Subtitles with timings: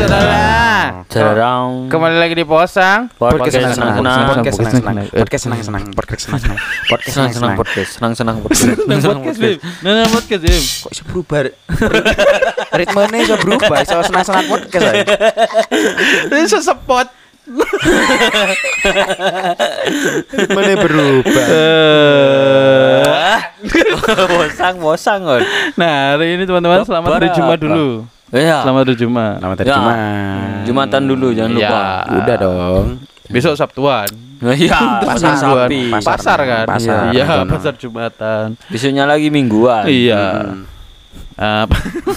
[0.00, 1.52] saudara.
[1.90, 3.12] Kembali lagi di Posang.
[3.20, 4.24] Podcast senang senang.
[4.32, 4.96] Podcast senang senang.
[5.04, 5.84] Eh, Podcast senang senang.
[5.92, 6.58] Podcast senang senang.
[6.88, 7.56] Podcast Senang senang senang senang.
[7.60, 7.90] podcast.
[7.92, 8.80] Senang senang podcast.
[8.88, 9.58] Nang podcast, Bim.
[9.84, 10.62] Nang podcast, Bim.
[10.62, 11.38] Kok bisa berubah?
[12.72, 13.68] Ritmenya bisa berubah.
[13.84, 14.94] Bisa senang senang podcast.
[16.32, 17.06] Ini sesepot.
[20.32, 21.44] Ritmenya berubah.
[24.30, 25.20] Bosang bosang.
[25.76, 27.28] Nah, hari ini teman-teman selamat hari?
[27.36, 28.06] Jumat dulu.
[28.30, 28.62] Iya.
[28.62, 29.34] Selamat hari Jumat.
[29.42, 29.74] Selamat hari Ya.
[29.74, 29.96] Jumat.
[30.62, 31.82] Jumatan dulu jangan lupa.
[31.82, 32.14] Ya.
[32.14, 32.86] Udah dong.
[33.26, 34.06] Besok Sabtuan.
[34.40, 34.78] Iya.
[35.08, 35.34] Pasar.
[35.34, 35.90] Pasar sapi.
[35.90, 36.14] Pasar.
[36.14, 36.64] Pasar kan?
[36.70, 37.10] Pasar.
[37.10, 37.46] Iya, Pasar.
[37.50, 38.46] pasar Jumatan.
[38.70, 39.84] Besoknya lagi mingguan.
[39.90, 40.54] Iya.
[41.34, 41.74] Apa?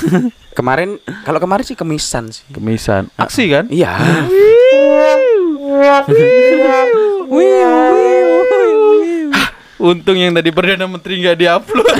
[0.57, 2.45] Kemarin kalau kemarin sih kemisan sih.
[2.54, 3.09] Kemisan.
[3.18, 3.66] Aksi kan?
[3.73, 3.90] Iya.
[9.84, 11.98] Untung yang tadi Perdana Menteri nggak diupload.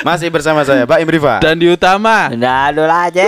[0.00, 1.38] Masih bersama saya Pak Imriva.
[1.38, 2.32] Dan di utama.
[2.32, 3.22] Udah dulu aja.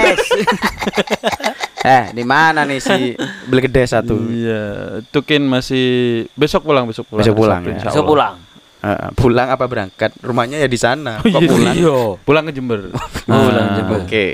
[1.83, 3.19] Eh, di mana nih si
[3.51, 4.15] Belgede satu?
[4.23, 4.63] Iya,
[5.11, 5.87] Tukin masih
[6.33, 7.27] besok pulang, besok pulang.
[7.27, 7.83] Besok pulang, Sabtu, ya.
[7.91, 8.35] Besok pulang.
[8.83, 10.11] Eh, pulang apa berangkat?
[10.19, 11.19] Rumahnya ya di sana.
[11.19, 11.51] Kok iya.
[11.51, 11.75] pulang?
[11.75, 11.99] Iya.
[12.23, 12.81] Pulang ke Jember.
[13.27, 13.99] Pulang Ah, Jember.
[14.07, 14.27] Oke.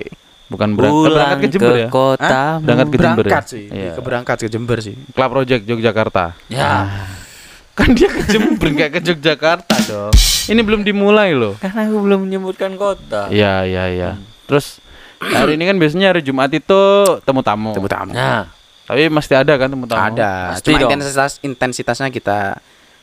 [0.49, 1.89] Bukan berangkat, Pulang berangkat ke Jember ya.
[1.89, 2.41] kota.
[2.61, 3.25] Berangkat ke Jember.
[3.25, 3.53] Berangkat ya?
[3.53, 3.65] sih.
[3.69, 3.93] Iya.
[3.93, 4.95] Ke berangkat ke Jember sih.
[5.13, 6.25] Club Project Yogyakarta.
[6.49, 6.73] Ya.
[7.73, 10.13] Kan dia ke Jember nggak ke Yogyakarta dong.
[10.49, 11.55] Ini belum dimulai loh.
[11.57, 13.29] Karena aku belum menyebutkan kota.
[13.29, 14.11] Iya, iya, iya.
[14.45, 14.81] Terus
[15.19, 16.81] hari ini kan biasanya hari Jumat itu
[17.21, 17.73] temu tamu.
[17.73, 18.11] Temu tamu.
[18.11, 18.49] Nah,
[18.85, 20.01] Tapi mesti ada kan temu tamu?
[20.11, 20.57] Ada.
[20.57, 20.91] Pasti Cuma dong.
[20.91, 22.57] intensitas intensitasnya kita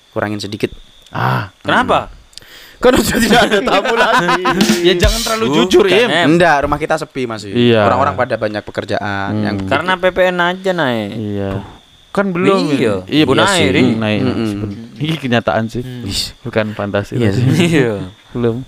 [0.10, 0.74] kurangin sedikit.
[1.10, 2.10] Ah, kenapa?
[2.76, 4.42] Kan udah tidak ada tamu lagi.
[4.82, 6.10] ya jangan terlalu Bukan, jujur, Im.
[6.28, 7.54] Enggak, rumah kita sepi masih.
[7.54, 7.86] Iya.
[7.86, 9.44] Orang-orang pada banyak pekerjaan Hmm.
[9.44, 11.10] yang Karena PPN aja naik.
[11.14, 11.52] Iya.
[12.16, 12.72] Kan belum.
[12.72, 13.04] Iya.
[13.04, 13.68] Iya, Bu iya naik, sih.
[13.76, 13.82] Ri.
[13.84, 15.84] Hmm, Ini kenyataan sih.
[15.84, 17.20] Ih, Bukan fantasi.
[17.20, 17.44] Iya sih.
[17.44, 18.08] Iya.
[18.34, 18.64] belum.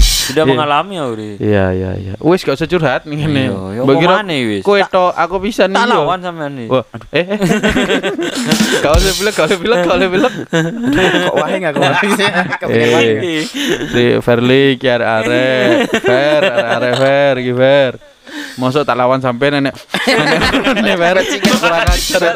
[0.00, 0.48] Sudah Iya.
[0.48, 1.30] mengalami ya, Uri.
[1.36, 2.12] Iya, iya, iya.
[2.16, 3.44] Wis gak usah curhat nih ngene.
[3.48, 4.62] Iya, ya kira maneh, wis?
[4.64, 5.76] Kowe to aku bisa nih.
[5.76, 6.68] Tak lawan sampean nih.
[6.68, 7.24] Wah, eh.
[7.28, 7.38] eh.
[8.84, 10.32] Kau usah bilang, kau usah bilang, kau usah bilang.
[11.28, 11.92] kok wae enggak kok.
[12.60, 12.92] Kepengen Eh.
[12.96, 13.12] wae.
[13.92, 15.04] Si Verly ki are
[16.00, 17.92] Ver, are Ver, ki Ver.
[18.58, 19.70] Mosok tak lawan sampai nenek
[20.74, 20.98] nenek
[21.46, 22.34] kurang ajar.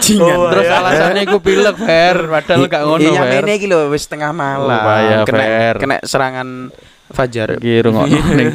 [0.00, 0.38] Jingan.
[0.50, 3.42] Terus alasannya iku pilek Ver, padahal gak ngono Iya, Ver.
[3.44, 4.64] ini iki lho wis tengah malam.
[5.28, 5.44] Kena,
[5.76, 6.72] kena serangan
[7.12, 7.60] fajar.
[7.60, 8.48] Ki rungokno ning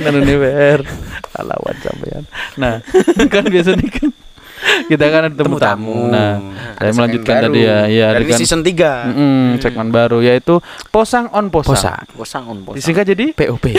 [0.00, 0.80] kan ini Ver.
[1.34, 2.22] Tak lawan sampean.
[2.56, 2.80] Nah,
[3.32, 4.08] kan biasanya kan
[4.88, 6.08] kita kan ada temu tamu.
[6.08, 6.40] Nah,
[6.80, 7.84] saya melanjutkan tadi ya.
[7.84, 9.12] Iya, Dan ini dengan season 3.
[9.12, 10.56] Mm-mm, segmen baru yaitu
[10.88, 11.76] posang on posang.
[11.76, 11.94] Posa.
[12.16, 12.80] Posang on posang.
[12.80, 13.76] Disingkat jadi POP.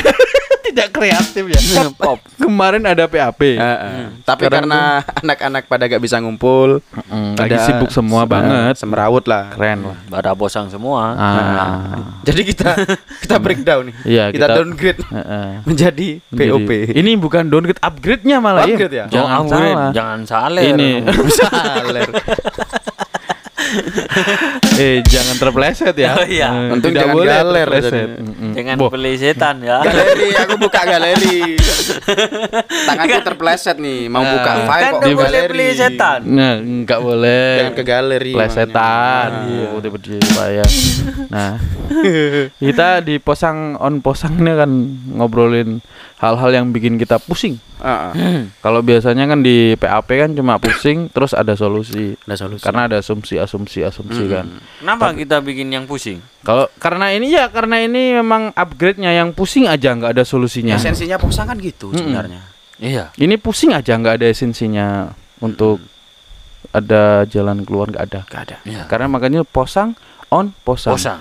[0.75, 1.59] Tidak kreatif ya.
[1.95, 2.19] Pop.
[2.35, 3.55] Kemarin ada PAP.
[3.55, 4.11] Heeh.
[4.21, 4.81] Tapi Sekarang karena
[5.17, 8.73] anak-anak pada gak bisa ngumpul, Mm, lagi sibuk semua se- banget.
[8.75, 9.55] Semrawut lah.
[9.55, 9.97] Keren lah.
[10.05, 11.15] Pada posang semua.
[11.15, 12.19] Ah.
[12.21, 12.75] Jadi kita
[13.23, 13.95] kita breakdown nih.
[14.03, 15.47] Iya, kita, kita- downgrade Heeh.
[15.63, 16.69] menjadi Jadi, POP.
[16.91, 19.05] Ini bukan downgrade, upgrade-nya malah Upgrade ya?
[19.07, 19.71] Jangan Oh, upgrade.
[19.71, 19.91] salah.
[19.95, 20.61] Jangan salah.
[20.61, 20.89] Ini
[21.39, 22.09] Saler.
[24.81, 26.11] eh jangan terpleset ya.
[26.13, 26.49] Oh, iya.
[26.49, 27.67] Eh, Untung tidak jangan boleh galer.
[28.15, 28.51] Mm-mm.
[28.53, 29.77] Jangan Boh, beli setan ya.
[29.81, 31.37] galeri, aku buka galeri.
[32.87, 34.65] Tanganku terpleset nih, mau buka Ah.
[34.65, 35.49] file Kan kok ke boleh galeri.
[35.49, 36.19] beli setan.
[36.25, 37.49] Nah, enggak boleh.
[37.57, 38.31] Jangan ke galeri.
[38.31, 39.29] Plesetan.
[39.35, 39.53] makanya.
[39.55, 40.65] Iya, udah berdiri bahaya.
[41.27, 41.51] Nah,
[42.63, 44.71] kita di posang on posang ini kan
[45.13, 45.79] ngobrolin
[46.25, 47.61] hal-hal yang bikin kita pusing.
[47.77, 48.13] Ah, ah.
[48.59, 52.17] Kalau biasanya kan di PAP kan cuma pusing terus ada solusi.
[52.25, 52.63] Ada solusi.
[52.65, 54.31] Karena ada asumsi asumsi asumsi Hmm.
[54.33, 54.45] kan.
[54.81, 56.17] Kenapa kita bikin yang pusing?
[56.41, 60.73] Kalau karena ini ya karena ini memang upgrade-nya yang pusing aja nggak ada solusinya.
[60.73, 61.99] esensinya posang kan gitu Mm-mm.
[62.01, 62.41] sebenarnya.
[62.81, 63.13] Iya.
[63.15, 65.77] Ini pusing aja nggak ada esensinya untuk
[66.73, 68.21] ada jalan keluar nggak ada.
[68.27, 68.57] Gak ada.
[68.65, 68.83] Iya.
[68.89, 69.93] Karena makanya posang
[70.33, 70.97] on posang.
[70.97, 71.19] Posang.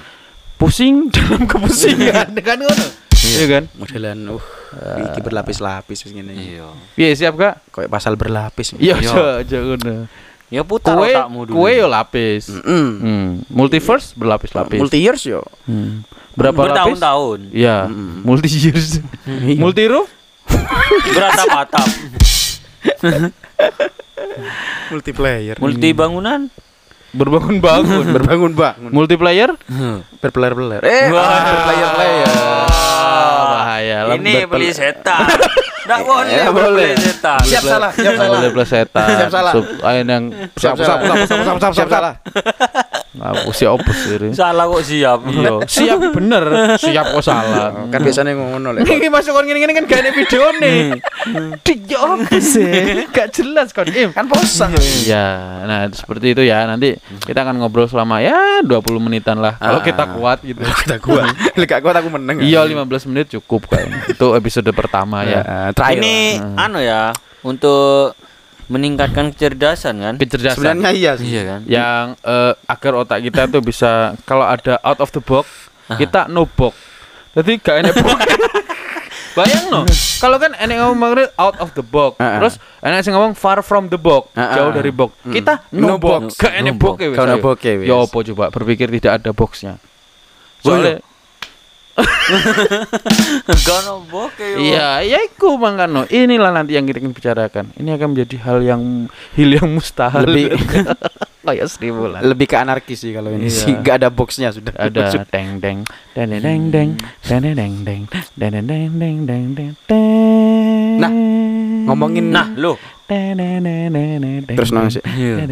[0.57, 2.87] Pusing dalam kepusingan kan ngono.
[3.25, 3.65] Iya kan?
[3.77, 4.45] Modelan uh
[5.05, 6.33] iki berlapis-lapis begini.
[6.57, 6.69] Iya.
[6.95, 7.55] Iya siap Kak?
[7.71, 8.75] Kayak pasal berlapis.
[8.75, 9.11] Iya Iya.
[9.11, 9.95] aja aja ngono.
[10.49, 11.55] Ya putar Kue otakmu dulu.
[11.57, 12.47] kue yo lapis.
[12.49, 12.87] Mm-mm.
[13.01, 13.29] Hmm.
[13.49, 14.79] Multiverse berlapis-lapis.
[14.79, 15.43] Multi years yo.
[15.65, 16.05] Hmm.
[16.35, 16.71] Berapa lapis?
[16.99, 17.41] Bertahun-tahun.
[17.51, 18.23] Iya, Mm.
[18.23, 18.99] multi years.
[19.27, 19.59] Iya.
[19.59, 20.07] multi roof?
[21.15, 21.89] Beratap-atap.
[24.91, 25.57] Multiplayer.
[25.59, 26.51] Multi bangunan.
[27.15, 28.05] Berbangun-bangun.
[28.11, 28.91] Berbangun-bangun.
[28.91, 29.55] Multiplayer?
[30.19, 30.83] Berpeler-peler.
[30.83, 31.43] Eh, Wah.
[31.47, 32.29] berplayer-player.
[33.83, 34.15] Lah.
[34.15, 35.27] Ini beli setan.
[35.85, 36.91] Enggak boleh Ya, boleh.
[37.45, 38.31] Siap salah, siap salah.
[38.35, 39.07] boleh plus setan.
[39.07, 39.53] Siap salah.
[39.53, 40.25] Sup, ayo yang
[40.57, 41.01] Siap siap, siap, salah.
[41.05, 42.15] siap, siap, siap, siap, salah.
[43.15, 44.35] Ngapu siap opo sih.
[44.35, 45.19] Salah kok siap.
[45.25, 46.45] Iya, siap bener.
[46.75, 47.71] Siap kok salah.
[47.87, 48.83] Kan biasanya ngono lek.
[48.85, 50.99] Ini masuk kon ngene-ngene kan gak ada video nih.
[51.63, 52.67] Dik ya apa sih?
[53.09, 53.87] Gak jelas kon.
[53.87, 54.75] Kan posang.
[55.05, 55.27] Ya,
[55.63, 56.67] nah seperti itu ya.
[56.67, 59.55] Nanti kita akan ngobrol selama ya 20 menitan lah.
[59.57, 59.85] Kalau Ah.
[59.85, 60.59] kita kuat gitu.
[60.65, 61.23] Kata gua.
[61.55, 62.43] Lek gak kuat aku meneng.
[62.43, 63.87] Iya 15 menit cukup kan.
[64.09, 65.71] Itu episode pertama ya.
[65.75, 65.99] Terakhir.
[65.99, 66.17] Ini
[66.55, 67.11] anu ya
[67.43, 68.15] untuk
[68.65, 70.15] meningkatkan kecerdasan kan?
[70.17, 70.57] Kecerdasan.
[70.57, 71.27] sebenarnya iya sih.
[71.29, 71.61] Iya kan?
[71.67, 75.45] yang eh, agar otak kita tuh bisa kalau ada out of the box
[75.91, 76.73] kita no box
[77.35, 78.19] jadi gak enak box
[79.37, 79.85] bayang no
[80.17, 83.99] kalau kan enak ngomong out of the box terus enak sih ngomong far from the
[83.99, 85.35] box jauh dari box Mm.
[85.35, 86.41] kita no, No box box.
[86.41, 89.77] gak enak No box ya box ya, ya apa coba berpikir tidak ada boxnya
[90.63, 91.05] soalnya
[93.47, 93.81] Gak
[94.11, 94.59] boke yo.
[94.59, 96.07] Iya, ya iku mangkano.
[96.11, 97.71] Inilah nanti yang kita ingin bicarakan.
[97.79, 98.83] Ini akan menjadi hal yang
[99.39, 100.27] hil yang mustahil.
[100.27, 100.59] Lebih-
[101.45, 102.25] kayak seribu lah.
[102.25, 103.53] Lebih ke anarkis sih kalau ini Iya.
[103.53, 103.73] sih.
[103.79, 104.73] Gak ada boxnya sudah.
[104.75, 105.79] ada deng deng
[106.17, 106.91] deng deng deng deng
[107.31, 108.03] deng deng deng deng
[108.35, 111.11] deng deng deng deng deng deng Nah,
[111.87, 112.79] ngomongin- Nah, lo
[114.57, 115.05] Terus nang sih.
[115.05, 115.45] Iya.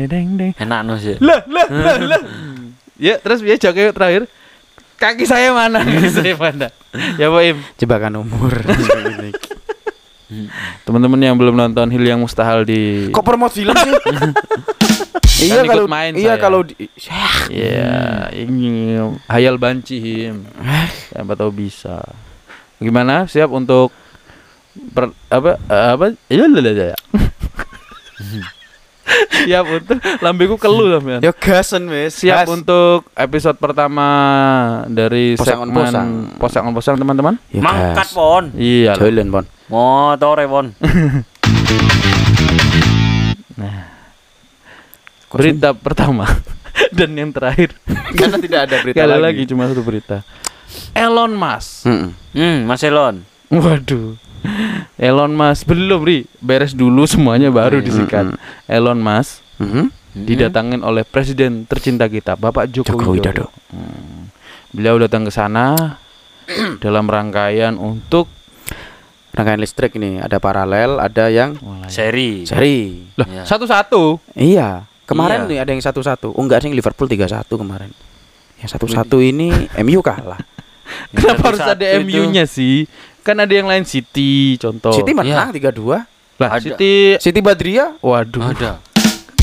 [0.57, 1.21] enak no sih.
[1.21, 2.23] lah lah lah lah
[2.97, 4.25] ya terus dia jaga terakhir
[5.03, 6.71] kaki saya mana kaki saya mana
[7.19, 8.55] ya Pak Im Jebakan umur.
[10.89, 13.93] teman-teman yang belum nonton Hil yang Mustahil di Kok promote film sih?
[15.45, 16.41] iya Kan kalau main iya saya.
[16.41, 16.73] kalau di,
[17.53, 18.97] Iya, ini
[19.29, 20.47] hayal banci him.
[21.13, 22.01] Siapa tahu bisa.
[22.81, 23.29] Gimana?
[23.29, 23.93] Siap untuk
[24.95, 26.05] per, apa eh, apa?
[26.33, 26.97] Iya lah lah.
[29.43, 31.21] Siap untuk lambeku kelu sampean.
[31.21, 32.15] yo gasen wes.
[32.17, 32.49] Siap Gas.
[32.51, 34.07] untuk episode pertama
[34.87, 36.09] dari Posang segmen posang.
[36.37, 37.35] posang on posang teman-teman?
[37.53, 38.45] Mangkat pon.
[38.55, 38.95] Iya.
[38.95, 39.45] Jalan, Bon.
[39.67, 40.67] Motore pon.
[45.29, 46.29] Berita pertama
[46.97, 47.73] dan yang terakhir.
[48.13, 49.23] Karena tidak ada berita lagi.
[49.23, 50.21] lagi cuma satu berita.
[50.93, 52.11] Elon Musk Mm-mm.
[52.33, 53.25] Hmm, Mas Elon.
[53.49, 54.17] Waduh.
[55.01, 58.25] Elon Musk belum ri beres dulu semuanya baru Hmm, disikat.
[58.65, 59.85] Elon Musk Mhm.
[60.15, 63.47] didatangin oleh presiden tercinta kita Bapak Joko, Joko Widodo.
[63.47, 63.47] Widodo.
[63.71, 64.29] Hmm.
[64.71, 65.99] Beliau datang ke sana
[66.79, 68.29] dalam rangkaian untuk
[69.33, 71.89] Rangkaian listrik ini ada paralel, ada yang mulai.
[71.89, 72.45] Seri.
[72.45, 73.01] seri.
[73.17, 73.49] Loh, Iya.
[73.49, 74.21] satu-satu.
[74.37, 74.85] Iya.
[75.09, 75.49] Kemarin Iya.
[75.49, 76.37] nih ada yang satu-satu.
[76.37, 77.89] Oh enggak yang Liverpool 3-1 kemarin.
[78.61, 79.49] Yang satu-satu ini
[79.81, 80.37] MU kalah.
[81.17, 81.81] Kenapa harus ada.
[81.99, 82.85] MU-nya sih?
[83.23, 84.93] Kan ada yang lain City contoh.
[84.95, 85.73] City menang Iya.
[85.73, 86.07] 3-2.
[86.43, 86.75] Lah, Ada.
[86.75, 86.93] City
[87.23, 88.43] City Badria waduh.
[88.51, 88.83] Ada.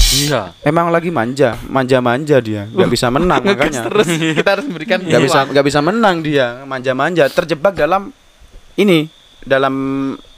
[0.09, 0.57] Iya.
[0.65, 2.65] emang lagi manja, manja-manja dia.
[2.65, 3.85] Nggak bisa menang makanya.
[3.85, 8.09] terus kita harus memberikan Nggak bisa nggak bisa menang dia, manja-manja, terjebak dalam
[8.73, 9.05] ini,
[9.45, 9.75] dalam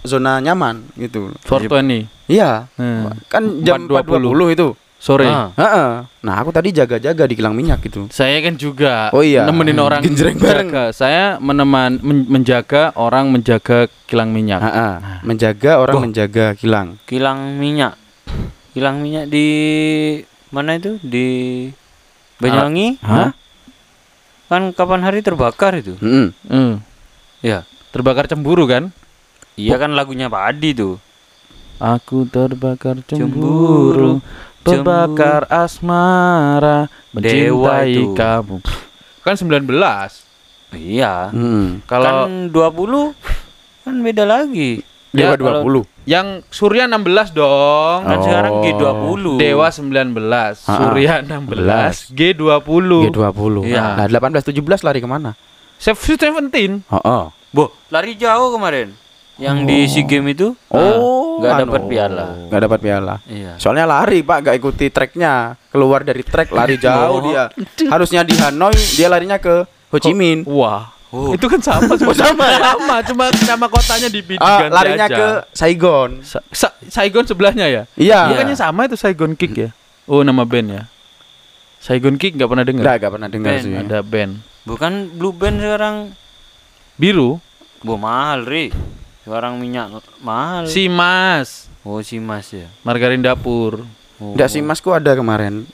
[0.04, 1.32] zona nyaman gitu.
[1.48, 2.04] 420.
[2.28, 2.68] Iya.
[2.76, 3.16] Hmm.
[3.32, 4.68] Kan jam 4.20 4.20 itu.
[5.02, 5.26] Sore.
[5.26, 5.50] Ah.
[5.52, 5.90] Heeh.
[6.22, 8.06] Nah, aku tadi jaga-jaga di kilang minyak gitu.
[8.08, 9.44] Saya kan juga Oh iya.
[9.44, 9.86] nemenin Hmm.
[9.90, 10.70] orang Genjreng bareng.
[10.70, 10.84] menjaga.
[10.94, 14.62] Saya meneman men- menjaga orang menjaga kilang minyak.
[14.62, 14.94] Heeh.
[15.26, 16.04] Menjaga orang Wah.
[16.06, 17.02] menjaga kilang.
[17.04, 17.98] Kilang minyak.
[18.72, 19.48] Kilang minyak di
[20.48, 21.02] mana itu?
[21.02, 21.28] Di
[22.38, 23.02] Banyuwangi?
[23.02, 23.34] Hah?
[24.48, 25.98] Kan kapan hari terbakar itu?
[25.98, 26.30] Heeh.
[26.46, 26.78] Hmm.
[27.42, 27.66] Ya.
[27.90, 28.94] Terbakar cemburu kan?
[29.58, 30.96] Iya kan lagunya Pak Adi tuh.
[31.78, 34.12] Aku terbakar Cemburu, cemburu,
[34.64, 38.14] terbakar asmara, Dewa mencintai itu.
[38.14, 38.56] kamu.
[39.22, 40.26] Kan 19.
[40.72, 41.30] Iya.
[41.30, 41.42] Hmm.
[41.78, 41.86] Heeh.
[41.86, 43.04] Kalau kan 20
[43.82, 44.82] kan beda lagi.
[45.12, 45.84] Dewa Ya, kalau- 20.
[46.06, 48.00] yang Surya 16 dong.
[48.02, 48.24] Kan Oh.
[48.24, 49.36] sekarang G20.
[49.36, 53.12] Dewa 19, Ah, Surya 16, G20.
[53.12, 53.68] G20.
[53.68, 54.00] Iya.
[54.00, 55.36] Nah, 18 17 lari ke mana?
[55.76, 56.88] Save Seventeen.
[56.88, 57.24] Heeh.
[57.52, 58.96] Boh, lari jauh kemarin.
[59.42, 61.62] Yang di SEA Game itu Oh, nggak anu.
[61.66, 62.26] dapat piala.
[62.46, 63.16] Nggak dapat piala.
[63.26, 63.58] Iya.
[63.58, 65.58] Soalnya lari pak, nggak ikuti treknya.
[65.68, 67.22] Keluar dari trek lari jauh Oh.
[67.24, 67.50] dia.
[67.88, 70.46] Harusnya di Hanoi, dia larinya ke Ho Chi Minh.
[70.46, 70.94] Wah.
[71.10, 71.34] Oh.
[71.34, 72.72] Itu kan sama Oh, sama ya?
[72.72, 75.18] Sama, cuma nama kotanya di Ah, diganti larinya aja.
[75.18, 76.10] ke Saigon.
[76.22, 77.84] Sa- Sa- Saigon sebelahnya ya?
[77.94, 78.32] Iya.
[78.32, 79.70] Bukannya sama itu Saigon Kick ya?
[80.06, 80.84] Oh, nama band ya.
[81.80, 82.84] Saigon Kick nggak pernah dengar.
[82.86, 83.74] Nggak, nggak pernah dengar sih.
[83.74, 85.96] Ada band Bukan Blue Band sekarang.
[86.94, 87.42] biru.
[87.82, 88.70] Boh mahal, Ri.
[89.22, 90.66] Sekarang minyak mahal.
[90.66, 92.70] Si Mas, Oh, si Mas ya.
[92.82, 93.86] margarin dapur.
[94.18, 94.34] Oh.
[94.34, 95.66] Nggak sih masku ada kemarin.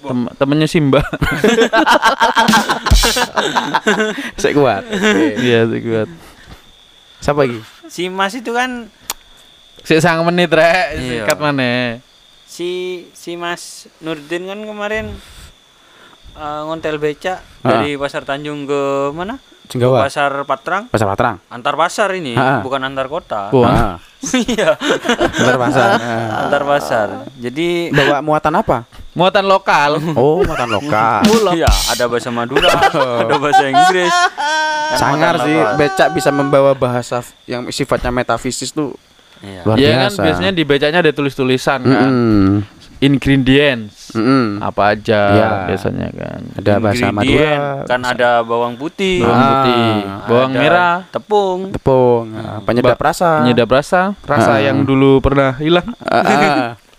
[0.00, 1.04] Tem temennya Simba.
[4.36, 4.82] Saya kuat.
[5.36, 6.08] Iya, sih kuat.
[7.20, 7.60] Siapa lagi?
[7.84, 8.88] Si Mas itu kan
[9.80, 11.24] Si sang menit rek, Iya.
[11.24, 11.96] sikat mana?
[12.44, 12.68] si
[13.14, 15.06] si Mas Nurdin kan kemarin
[16.32, 17.78] eh, ngontel beca Ah.
[17.78, 19.38] dari Pasar Tanjung ke mana?
[19.70, 20.02] Cenggawa.
[20.02, 20.82] Pasar Patrang.
[20.86, 21.36] Pasar Patrang.
[21.46, 22.58] Antar pasar ini, Ah.
[22.58, 23.48] bukan antar kota.
[23.50, 23.96] Wah.
[24.20, 24.76] Iya,
[25.32, 25.88] Pasar pasar.
[26.44, 27.08] Antar pasar.
[27.34, 28.84] Jadi Bawa muatan apa?
[29.10, 29.96] Muatan lokal.
[30.12, 31.24] Oh, makan lokal.
[31.50, 32.68] Iya, ada bahasa Madura,
[33.22, 34.12] ada bahasa Inggris.
[34.92, 35.72] Kan Sangar sih, lokal.
[35.74, 38.92] becak bisa membawa bahasa yang sifatnya metafisis tuh
[39.40, 39.60] Iya.
[39.64, 40.20] luar Iya kan biasa.
[40.20, 42.10] biasanya di becaknya ada tulis-tulisan kan.
[42.12, 42.60] Mm-mm.
[43.00, 44.12] Ingredients.
[44.12, 44.60] Mm-mm.
[44.60, 45.48] Apa aja Iya.
[45.66, 46.40] biasanya kan.
[46.52, 47.54] Ada bahasa Madura,
[47.86, 49.48] kan ada bawang putih, Bawang Ah.
[49.48, 49.90] putih,
[50.26, 51.60] bawang merah, tepung.
[51.70, 53.40] tepung, ah, penyedap Ba- rasa.
[53.40, 54.60] penyedap rasa, rasa Ah.
[54.60, 55.96] yang dulu pernah hilang.
[56.00, 56.68] Ah, ah,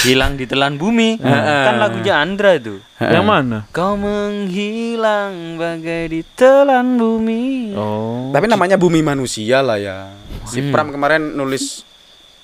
[0.00, 1.20] Hilang ditelan bumi.
[1.20, 2.80] Kan lagunya Andra itu.
[2.96, 3.58] Yang mana?
[3.68, 7.76] Kau menghilang bagai ditelan bumi.
[7.76, 8.32] Oh.
[8.32, 10.08] Tapi namanya Bumi Manusia lah ya.
[10.48, 11.84] Si Pram kemarin nulis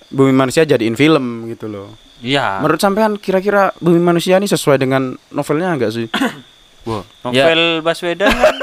[0.08, 1.88] Bumi Manusia jadiin film gitu loh.
[2.18, 2.60] Iya.
[2.60, 6.06] Menurut sampean kira-kira Bumi Manusia ini sesuai dengan novelnya enggak sih?
[6.88, 8.54] Wah, novel Baswedan kan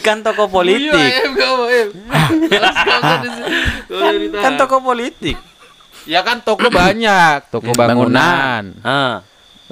[0.00, 1.12] kan tokoh politik.
[4.34, 5.36] kan tokoh politik.
[6.08, 9.20] Ya kan toko banyak, toko bangunan, Ah,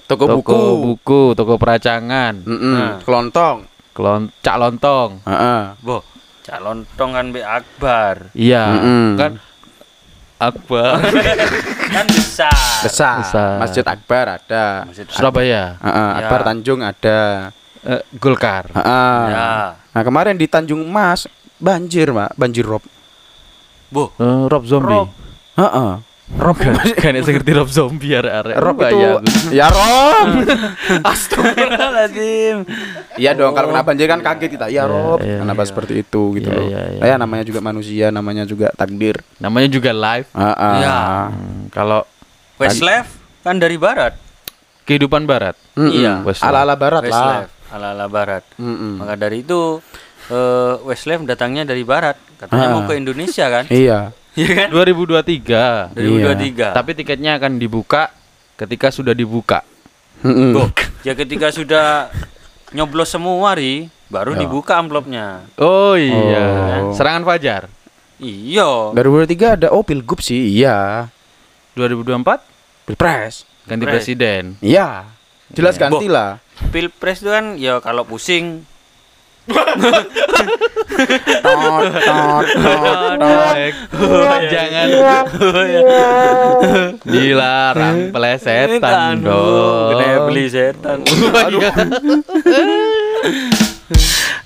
[0.05, 0.61] Toko, toko buku.
[0.85, 2.95] buku, toko peracangan, Mm-mm, Nah.
[3.00, 3.64] Kelontong.
[3.97, 5.25] Kelon cak lontong.
[5.25, 5.61] Heeh.
[5.81, 6.05] boh,
[6.45, 8.29] calon tongan Be Akbar.
[8.31, 9.09] Iya, Mm-mm.
[9.17, 9.33] kan
[10.37, 11.00] Akbar
[11.97, 12.85] kan besar.
[12.85, 13.17] Besar.
[13.19, 13.57] Besar.
[13.57, 14.85] Masjid Akbar ada.
[14.85, 16.19] Masjid Surabaya, Heeh, Ya.
[16.21, 17.49] Akbar Tanjung ada.
[17.81, 18.69] Eh, Golkar.
[18.69, 19.21] Heeh.
[19.26, 19.49] Ya.
[19.81, 21.25] Nah, kemarin di Tanjung Mas
[21.57, 22.85] banjir, Pak, banjir rob.
[23.88, 24.93] Boh, Eh, Rob Zombie.
[24.93, 25.09] Rob.
[25.57, 25.91] Heeh.
[26.26, 28.54] Rob kan kan seperti Rob Zombie arek-arek.
[28.56, 29.11] Rob Apa itu ya?
[29.54, 30.28] ya Rob.
[31.12, 32.56] Astagfirullahaladzim.
[33.14, 34.66] Iya dong, kalau kena banjir kan kaget kita.
[34.66, 36.66] Ya Iya, Rob, iya, kenapa seperti itu gitu Iya, loh.
[36.66, 37.02] iya, iya.
[37.04, 39.23] Ya namanya juga manusia, namanya juga takdir.
[39.38, 40.26] Namanya juga live.
[40.28, 40.75] Heeh.
[40.76, 40.99] Iya.
[41.30, 42.02] Hmm, kalau
[42.56, 44.18] Westlife kan dari barat.
[44.83, 45.54] kehidupan barat.
[45.75, 46.23] Iya.
[46.23, 46.47] Westlife.
[46.47, 47.11] Ala-ala barat lah.
[47.45, 48.42] Westlife, ala-ala barat.
[48.59, 49.78] Maka dari itu
[50.26, 52.14] eh, Westlife datangnya dari barat.
[52.37, 52.73] Katanya Ah.
[52.73, 53.64] mau ke Indonesia kan?
[53.66, 54.11] Iya.
[54.37, 54.69] Iya kan?
[54.69, 55.97] 2023.
[55.97, 56.76] 2023.
[56.76, 58.12] Tapi tiketnya akan dibuka
[58.55, 59.64] ketika sudah dibuka.
[60.23, 60.69] Boh,
[61.00, 62.12] ya ketika sudah
[62.73, 64.45] nyoblos semua ri, baru Ya.
[64.45, 65.45] dibuka amplopnya.
[65.57, 66.85] Oh iya.
[66.85, 66.93] Oh.
[66.93, 67.69] Serangan Fajar.
[68.16, 68.93] Iya.
[68.93, 71.09] 2023 ada oh pilgub sih, iya.
[71.75, 72.40] 2024
[72.87, 73.45] Pilpres.
[73.64, 73.93] ganti Pres.
[73.93, 74.57] presiden.
[74.61, 75.05] Iya.
[75.52, 75.83] Jelas Iya.
[75.83, 76.40] ganti lah.
[76.73, 78.64] Pilpres itu kan ya kalau pusing
[79.47, 79.79] Tot,
[82.03, 84.41] tot, tot, tot.
[84.50, 84.88] Jangan
[87.07, 89.91] dilarang pelesetan Aduh, dong.
[89.95, 90.99] Gede beli setan.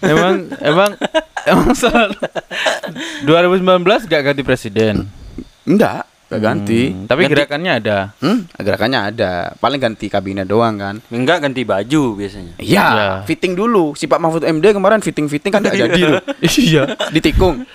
[0.01, 0.91] Emang emang
[1.45, 2.13] emang salah.
[3.25, 5.09] 2019 gak ganti presiden.
[5.69, 6.83] Enggak, enggak ganti.
[6.89, 7.33] Hmm, tapi Ganti.
[7.33, 7.99] gerakannya ada.
[8.17, 9.33] Hmm, gerakannya ada.
[9.57, 10.95] Paling ganti kabinet doang kan.
[11.09, 12.55] Enggak ganti baju biasanya.
[12.57, 13.09] Iya, Iya.
[13.27, 13.93] fitting dulu.
[13.93, 16.23] Si Pak Mahfud MD kemarin fitting-fitting kan enggak jadi tuh.
[16.57, 16.83] iya.
[17.09, 17.67] Ditikung.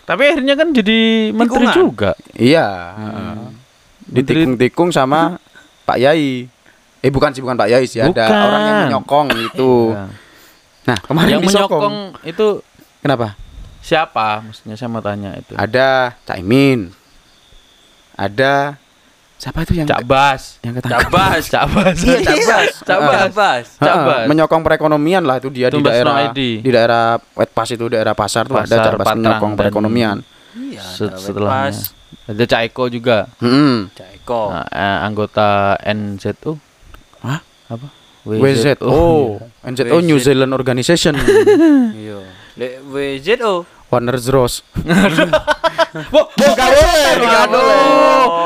[0.00, 1.74] Tapi akhirnya kan jadi menteri Tikungan.
[1.76, 2.10] juga.
[2.32, 2.66] Iya.
[2.94, 5.36] Menteri- Ditikung-tikung sama
[5.82, 6.46] Pak Yai.
[7.00, 8.30] Eh bukan sih bukan Pak Yai sih, ada Bukan.
[8.30, 9.92] orang yang menyokong gitu.
[9.92, 10.04] Iya.
[10.84, 11.68] Nah, kemarin Yang disokong.
[11.68, 12.46] menyokong itu
[13.00, 13.26] Kenapa?
[13.80, 14.40] siapa?
[14.40, 15.52] Maksudnya saya mau tanya itu.
[15.52, 16.92] Ada Caimin.
[18.14, 18.78] Ada
[19.34, 20.42] siapa itu yang Cak Bas.
[20.62, 21.00] yang ketangkap?
[21.04, 21.42] Cabas.
[21.46, 21.96] Cak Bas.
[22.00, 22.72] Iya, Cak Bas.
[22.80, 23.66] Cabas.
[23.74, 24.24] Heeh, Cabas.
[24.26, 26.40] menyokong perekonomian lah itu dia di Tumbas daerah no ID.
[26.60, 27.04] di daerah
[27.34, 30.16] Wetpas itu daerah pasar tuh ada Pasar, Cak Bas Patrang, menyokong perekonomian.
[30.54, 31.70] Iya, Set- antara setelahnya.
[31.74, 33.18] Wetpas, Ada Cak Eko juga.
[33.36, 33.90] Hmm.
[33.90, 34.42] Caiko.
[34.48, 35.48] Nah, eh, anggota
[35.82, 36.56] NZU.
[37.20, 37.40] Hah?
[37.68, 37.88] Apa?
[38.24, 40.24] WZO, NZO New WZO.
[40.24, 41.12] Zealand Organization,
[41.92, 42.24] Iya.
[42.88, 43.68] WZO.
[43.88, 44.54] Warner Bros.
[46.10, 46.82] Bo, bo, gawe,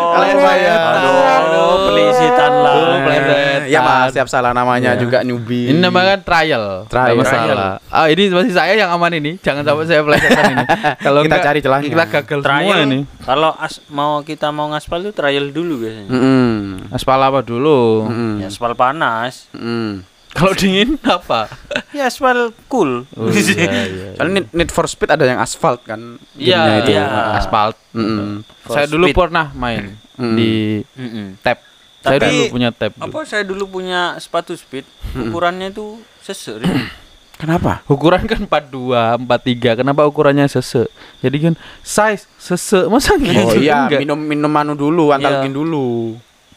[0.09, 0.81] Kalian bayar.
[1.01, 2.75] Aduh, pelisitan lah.
[2.77, 3.65] Oh.
[3.69, 5.01] Ya mas, siap salah namanya Iya.
[5.01, 5.69] juga newbie.
[5.69, 6.89] Ini namanya trial.
[6.89, 7.17] Trial.
[7.17, 7.73] Nggak masalah.
[7.89, 9.37] Ah, ini masih saya yang aman ini.
[9.41, 10.65] Jangan sampai saya pelesetan ini.
[11.05, 11.89] Kalau Kita enggak, cari celahnya.
[11.89, 13.01] Kita gagal semua Trial ini.
[13.21, 16.09] Kalau as mau kita mau ngaspal itu trial dulu biasanya.
[16.09, 16.89] Mm-mm.
[16.89, 18.09] Aspal apa dulu?
[18.09, 18.33] Mm-mm.
[18.41, 19.53] Ya aspal panas.
[19.53, 20.01] Mm-mm.
[20.31, 21.49] Kalau dingin apa?
[21.91, 23.09] Ya aspal cool.
[23.11, 24.09] Oh, iya, iya.
[24.15, 26.21] Soalnya Need, Need for Speed ada yang asfalt kan?
[26.35, 26.93] Iya, itu.
[26.93, 27.05] iya.
[27.35, 27.73] aspal.
[27.91, 28.45] Mm-mm.
[28.61, 29.17] For Saya dulu speed.
[29.17, 30.35] pernah main Mm.
[30.35, 30.51] di
[30.93, 31.27] Mm-mm.
[31.41, 31.63] tab.
[31.99, 32.91] Saya Tapi, dulu punya tab.
[32.91, 33.05] dulu.
[33.05, 34.83] Apa saya dulu punya sepatu speed,
[35.17, 36.59] ukurannya itu sesek.
[36.59, 36.67] Ri.
[37.41, 37.87] Kenapa?
[37.87, 39.79] Ukuran kan 42, 43.
[39.79, 40.91] Kenapa ukurannya sese?
[41.19, 42.85] Jadi kan size sese.
[42.85, 43.31] Masa gitu?
[43.41, 45.55] Oh iya, minum minum anu dulu, antalgin Iya.
[45.55, 45.87] dulu.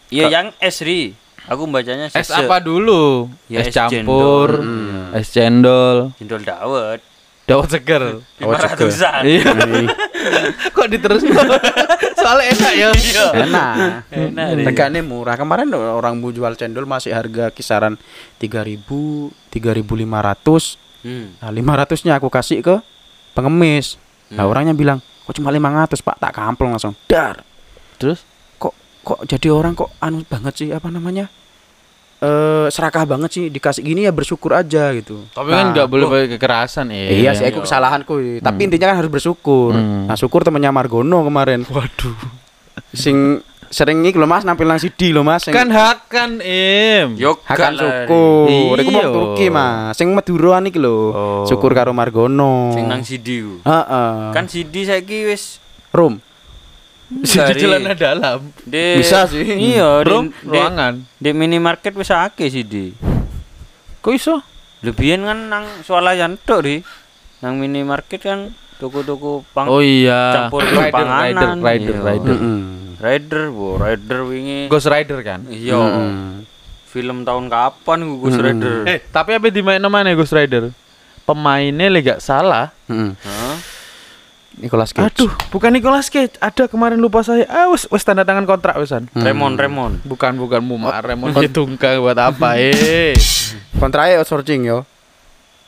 [0.09, 1.13] Iya, yang es ri.
[1.47, 3.25] Aku bacanya Es apa dulu?
[3.45, 5.17] Ya, es es campur, cendol.
[5.17, 7.01] es cendol, Cendol dawet.
[7.41, 8.03] dawet seger.
[8.05, 8.87] Oh, Lima ceker.
[8.87, 9.21] ratusan.
[9.25, 9.43] Iya.
[10.75, 11.25] Kok diterus?
[12.21, 12.89] Soalnya enak ya.
[13.35, 13.73] Enak.
[14.07, 14.63] Enak, Ri.
[14.63, 15.35] Regane murah.
[15.35, 17.99] Kemarin orang bu jual cendol masih harga kisaran
[18.37, 18.79] 3000,
[19.51, 20.79] 3500.
[21.01, 21.33] Hmm.
[21.35, 22.75] Nah, 500-nya aku kasih ke
[23.33, 23.97] pengemis.
[24.29, 24.51] Nah, Hmm.
[24.53, 27.43] orangnya bilang, kok cuma 500 Pak tak kamplong langsung dar
[27.97, 28.23] Terus
[29.01, 31.25] kok jadi orang kok anu banget sih apa namanya
[32.17, 36.05] eh serakah banget sih dikasih gini ya bersyukur aja gitu tapi kan Nah, nggak boleh
[36.05, 37.17] pakai kekerasan eh.
[37.17, 40.05] iya sih aku kesalahanku tapi intinya kan harus bersyukur Hmm.
[40.05, 42.13] nah syukur temennya Margono kemarin Waduh.
[42.93, 47.15] sing sering iki lho Mas nampil nang CD lho Mas sing Kan hakan im.
[47.15, 49.09] Yo Hakan syukur iku mau Iya.
[49.09, 51.43] Turki Mas sing Maduroan iki lho Oh.
[51.43, 53.63] syukur karo Margono Sing nang CD ku.
[53.63, 54.13] Heeh.
[54.29, 55.57] Kan CD saiki wis
[55.89, 56.21] room
[57.13, 58.39] dari- celana dalam.
[58.61, 59.43] di Bisa sih.
[59.43, 60.93] Iya, Bro, di, di, ruangan.
[61.13, 62.95] di minimarket wis akeh CD.
[63.99, 64.39] Kok iso?
[64.81, 66.75] Lebihan kan nang swalayan tok di.
[67.39, 68.39] Nang minimarket kan
[68.77, 70.47] toko-toko pang Oh iya.
[70.47, 71.57] campur rider, rider, panganan.
[71.59, 72.03] rider, Iya.
[72.03, 72.35] rider.
[72.35, 72.59] Heeh.
[72.97, 74.59] Rider, bo, rider wingi.
[74.67, 75.45] Ghost Rider kan?
[75.45, 75.73] Iya.
[75.75, 76.45] Mm-mm.
[76.85, 78.47] Film tahun kapan gue Ghost Mm-mm.
[78.47, 78.75] Rider?
[78.85, 80.69] Eh, tapi apa dimain mana Ghost Rider?
[81.21, 82.69] Pemainnya le gak salah.
[82.85, 83.13] Heeh.
[83.19, 83.55] Hah?
[84.53, 86.35] Nicolas Cage Aduh, bukan Nicolas Cage.
[86.37, 87.47] Ada kemarin lupa saya.
[87.47, 89.07] Ah, wes wes tanda tangan kontrak wesan.
[89.09, 89.23] Hmm.
[89.23, 90.03] Remon, Remon.
[90.03, 93.15] Bukan bukan Muma Remon ditunggang buat apa eh?
[93.81, 94.83] kontraknya outsourcing yo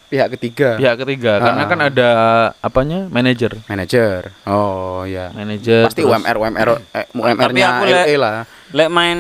[0.06, 1.66] pihak ketiga Pihak ketiga karena Ah.
[1.66, 2.10] kan ada
[2.62, 3.10] apanya?
[3.10, 3.58] Manajer.
[3.66, 5.90] manajer oh iya Manajer.
[5.90, 8.36] pasti terus- UMR UMR eh, UMR Tapi nya aku le- LA lah
[8.70, 9.20] Lek main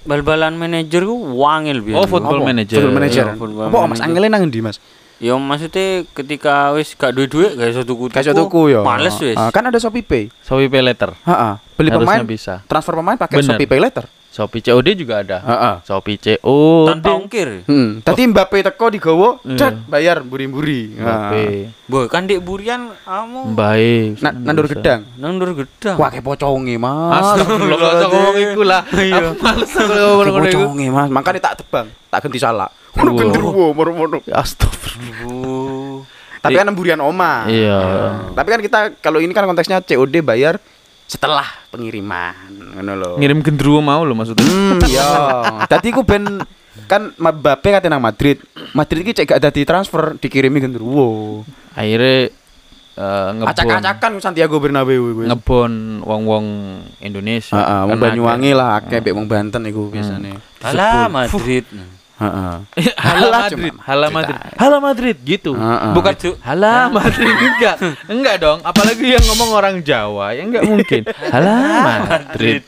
[0.00, 1.94] bal-balan manajer ku wangil biyen.
[1.94, 2.48] Oh, football Apa?
[2.48, 2.80] manager.
[2.80, 3.24] Football manager.
[3.28, 3.38] Apa
[3.84, 4.02] Mas manager.
[4.02, 4.80] Angele nang ndi Mas?
[5.20, 8.08] Ya maksudnya ketika wis gak duwe-duwe gak iso tuku.
[8.08, 8.80] Kayak tuku yo.
[8.80, 9.36] Males wis.
[9.36, 10.32] Ah, kan ada Shopee Pay.
[10.40, 11.12] Shopee Pay Letter.
[11.12, 11.52] Heeh.
[11.76, 12.54] Beli Harusnya pemain bisa.
[12.64, 13.52] transfer pemain pakai Bener.
[13.52, 14.04] Shopee Pay later.
[14.30, 15.42] Shopee COD juga ada.
[15.42, 15.74] Heeh.
[15.84, 16.86] Shopee COD.
[16.88, 17.66] tanpa ongkir.
[17.66, 17.98] Hmm.
[18.00, 19.58] Tadi Mbappe teko digowo, Iya.
[19.58, 20.96] cet bayar buri-buri.
[20.96, 21.68] Shopee.
[21.84, 24.22] Boy, kan di burian kamu Baik.
[24.22, 25.02] Nah, nandur gedang.
[25.18, 25.98] nandur gedang.
[25.98, 27.26] Wah, kayak poconge, Mas.
[27.34, 28.82] Astagfirullah, gak ngomong iku lah.
[28.94, 29.34] Iya.
[29.36, 30.38] Males aku ngomong iku.
[30.62, 31.08] poconge, Mas.
[31.10, 32.70] Makanya tak tebang, tak ganti salah.
[32.98, 34.18] Ono genderuwo moro-moro.
[34.26, 36.02] Astagfirullah.
[36.40, 37.44] Tapi kan burian oma.
[37.46, 37.80] Iya.
[38.32, 40.56] Tapi kan kita kalau ini kan konteksnya COD bayar
[41.04, 41.44] setelah
[41.74, 43.10] pengiriman, ngono lho.
[43.18, 44.46] Ngirim gendruwo mau lo maksudnya.
[44.46, 45.10] Hmm, iya.
[45.72, 46.38] Tadi ku ben
[46.86, 48.38] kan Mbappe kate nang Madrid.
[48.72, 51.42] Madrid iki cek gak dadi transfer dikirimi genderuwo.
[51.74, 52.30] Akhirnya
[52.94, 55.20] eh, ngebon Acak-acakan Santiago Bernabeu iku.
[55.28, 56.46] ngebon wong-wong
[57.02, 57.58] Indonesia.
[57.58, 60.38] Heeh, wong Kan Banyuwangi lah akeh mbek wong Banten iku biasane.
[60.62, 61.66] Alah Madrid.
[61.68, 61.99] Heeh.
[62.20, 62.60] Ada.
[63.00, 64.06] Hala Halah, Madrid, Hala.
[64.12, 65.52] Madrid, Hala Madrid gitu.
[65.56, 65.92] Heeh.
[65.96, 66.30] Bukan Itu.
[66.44, 67.76] Hala Madrid enggak.
[68.06, 71.02] Enggak dong, apalagi yang ngomong orang Jawa, ya enggak mungkin.
[71.32, 71.56] Hala
[72.04, 72.62] Madrid.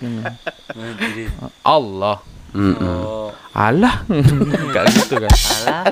[0.73, 1.29] Madrid.
[1.61, 2.17] Allah.
[2.57, 3.29] Oh.
[3.53, 4.01] Allah.
[4.09, 5.33] Enggak gitu kan.
[5.33, 5.85] Alah.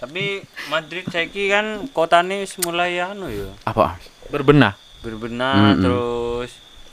[0.00, 0.40] Tapi
[0.72, 3.52] Madrid saiki kan kotane wis mulai anu ya.
[3.64, 4.00] Apa?
[4.32, 4.76] Berbenah.
[5.00, 5.82] Berbenah Mm-mm.
[5.84, 6.50] terus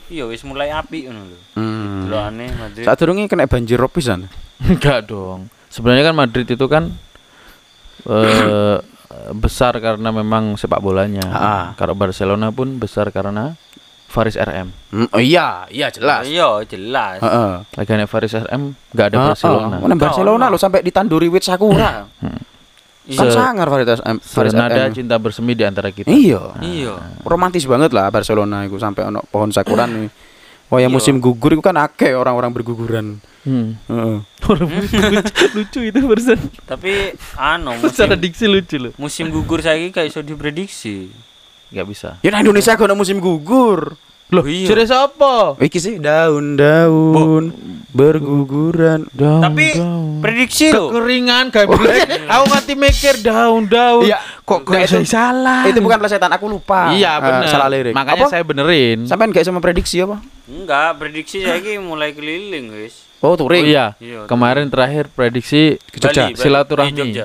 [0.08, 1.40] iya wis mulai apik ngono lho.
[1.56, 2.08] Hmm.
[2.08, 2.86] Delokane Madrid.
[2.88, 4.32] Saat durunge kena banjir rob pisan.
[4.64, 5.52] Enggak dong.
[5.68, 6.94] Sebenarnya kan Madrid itu kan
[8.08, 8.80] eh
[9.34, 11.26] besar karena memang sepak bolanya.
[11.32, 11.66] Ah.
[11.76, 13.56] Kalau Barcelona pun besar karena
[14.08, 14.72] Faris RM.
[14.96, 16.24] Hmm, oh iya, iya jelas.
[16.24, 17.20] Iya, jelas.
[17.20, 17.52] Heeh.
[17.76, 19.76] Lagi Faris RM enggak ada Barcelona.
[19.84, 19.90] Heeh.
[19.92, 22.08] Nang Barcelona lo sampai ditanduri wit sakura.
[23.10, 24.18] Kan sangar Faris M.
[24.20, 24.92] Faris Senada RM.
[24.92, 26.12] cinta bersemi di antara kita.
[26.12, 26.60] Iya.
[26.60, 26.94] Iya.
[27.24, 30.12] Romantis banget lah Barcelona itu sampai ono pohon sakuran nih.
[30.68, 31.00] Wah, yang Iya.
[31.00, 33.24] musim gugur itu kan akeh orang-orang berguguran.
[33.48, 33.80] Hmm.
[33.88, 34.18] Heeh.
[35.16, 36.36] lucu, lucu itu barusan.
[36.68, 38.92] Tapi anu Secara musim, diksi lucu loh.
[39.00, 41.08] musim gugur saiki kayak iso diprediksi.
[41.72, 42.10] Enggak bisa.
[42.20, 43.96] Ya nah Indonesia kok ono musim gugur.
[44.28, 44.68] Loh, iya.
[44.68, 45.56] serius apa?
[45.56, 47.56] Iki sih daun-daun
[47.90, 49.08] berguguran.
[49.10, 50.20] Daun, Tapi daun.
[50.20, 50.92] prediksi loh.
[50.92, 51.68] kekeringan kayak
[52.28, 54.04] Aku ngerti mikir daun-daun.
[54.04, 54.20] Iya.
[54.44, 55.62] Kok Nah, kayak itu- saya salah?
[55.64, 56.92] Itu bukan plesetan, aku lupa.
[56.92, 57.48] Iya Eh, benar.
[57.48, 57.94] salah lirik.
[57.94, 58.30] Makanya Apa?
[58.30, 58.98] saya benerin.
[59.04, 60.20] Sampai gak sama prediksi apa?
[60.44, 63.08] Enggak, prediksi saiki mulai keliling, guys.
[63.18, 63.64] Oh, Oh touring.
[63.66, 63.96] iya.
[63.98, 66.32] Iya, Kemarin terakhir prediksi Ke Jogja.
[66.34, 67.16] Silaturahmi.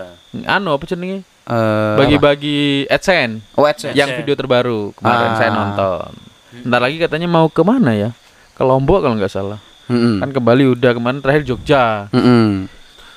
[0.43, 1.21] Anu apa cenderungnya?
[1.43, 3.43] Eh, Bagi-bagi AdSense?
[3.53, 3.93] Oh, AdSense.
[3.93, 5.37] yang video terbaru kemarin Ah.
[5.37, 6.32] saya nonton.
[6.62, 8.11] Ntar lagi katanya mau ke mana ya?
[8.53, 9.59] Ke Lombok kalau nggak salah.
[9.87, 10.21] Mm-mm.
[10.21, 12.07] Kan ke Bali udah kemarin terakhir Jogja.
[12.11, 12.69] Mm-mm.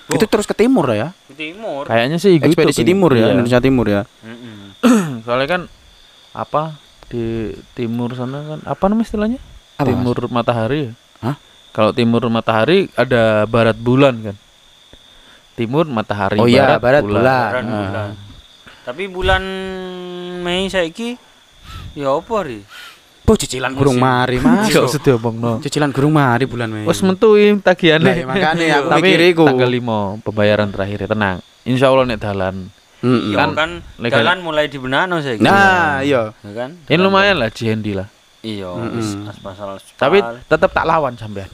[0.08, 1.12] Itu terus ke timur ya?
[1.26, 1.84] Ke timur.
[1.84, 2.48] Kayaknya sih gitu.
[2.48, 3.34] Ekspedisi pengen- timur ya, iya.
[3.34, 4.02] Indonesia Timur ya.
[4.21, 4.58] Mm-mm.
[5.26, 5.62] Soalnya kan
[6.32, 9.39] apa di timur sana kan apa namanya istilahnya?
[9.76, 9.89] Apa, Mas?
[9.91, 10.93] timur matahari ya?
[11.21, 11.36] Hah?
[11.69, 14.36] Kalau timur matahari ada barat bulan kan?
[15.56, 17.15] Timur matahari, Oh iya, barat, barat bulan.
[17.15, 17.48] bulan.
[17.48, 17.80] Bulan, Ah.
[17.82, 18.10] bulan.
[18.86, 19.43] Tapi bulan
[20.39, 21.15] Mei saiki
[21.93, 22.60] ya apa ri?
[23.25, 24.05] Oh, cicilan burung Musim.
[24.05, 24.69] mari, Mas.
[24.69, 25.53] Gak usah diomong no.
[25.57, 26.85] Cicilan burung mari bulan Mei.
[26.85, 28.13] Wes mentuin Lah, tagihannya.
[28.13, 29.43] ya makanya aku Tapi mikir iku.
[29.49, 31.38] tanggal 5 pembayaran terakhir tenang.
[31.63, 32.55] Insya Allah nek dalan.
[33.01, 33.33] Mm-mm.
[33.33, 34.21] Ya Kan kan, legal.
[34.21, 35.41] jalan mulai dibenano saiki.
[35.41, 36.38] Nah, iya.
[36.39, 36.69] Ya kan?
[36.85, 38.07] Ini lumayan lah GND lah.
[38.39, 38.69] Iya,
[39.95, 41.49] Tapi tetap tak lawan sampean.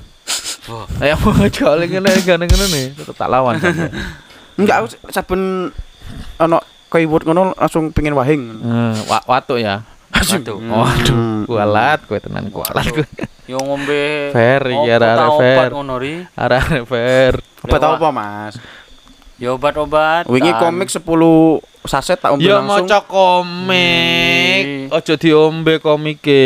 [0.99, 3.91] Ayo mau ngejolek ngene ngene ngene nih, tetap tak lawan sampean.
[4.53, 5.71] Enggak, aku saben
[6.37, 8.59] ono keyword ngono langsung pengen wahing.
[9.07, 9.87] Wa- watuk ya.
[10.21, 10.55] Batu.
[10.61, 13.05] Waduh, kualat kowe tenan kualat kowe.
[13.49, 15.71] Yo ngombe Fair, arek-arek obat fair.
[15.73, 16.13] ngono ri.
[16.37, 17.33] Arek fair.
[17.65, 18.53] Apa tau apa, Mas?
[19.41, 20.29] Ya obat-obat.
[20.29, 21.01] Wingi komik 10
[21.81, 22.85] saset tak ombe Ya langsung.
[22.85, 24.93] maca komik, Hmm.
[24.93, 26.45] ojo diombe komike.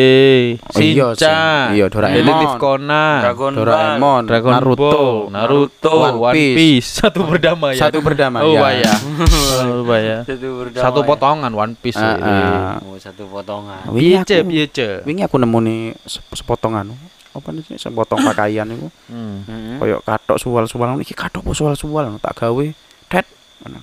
[0.63, 1.11] Oh, iya.
[1.11, 2.15] Shinchan, Iya, Doraemon.
[2.17, 6.55] Detektif Conan, Dragon Doraemon, Dragon Naruto, Ball, Naruto, One One Piece.
[6.55, 7.75] Piece, satu berdamaian.
[7.75, 8.47] Satu berdamaian.
[8.47, 8.95] Oh, ya.
[9.83, 10.17] Oh, ya.
[10.23, 10.79] Satu berdamai.
[10.79, 11.99] Satu potongan One Piece.
[11.99, 12.15] Ini.
[12.23, 12.79] ah.
[12.79, 13.91] Oh, satu potongan.
[13.91, 14.65] Wingi Piye, aku, piye,
[15.03, 16.95] wingi aku nemu nih sep- sepotongan.
[17.35, 18.87] Apa nih sih sepotong pakaian iku.
[19.11, 19.43] Hmm.
[19.43, 19.75] Heeh.
[19.77, 22.65] Kayak katok suwal-suwal iki katok apa suwal-suwal tak gawe.
[23.05, 23.27] Tet.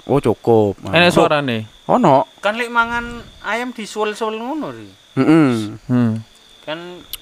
[0.09, 0.81] Oh cukup.
[0.88, 1.69] Enak suarane.
[1.87, 2.25] Ono.
[2.41, 4.88] Kan lek mangan ayam disuwel-suwel ngono ri.
[5.15, 5.53] Heeh.
[5.85, 6.25] Hmm.
[6.65, 6.79] Kan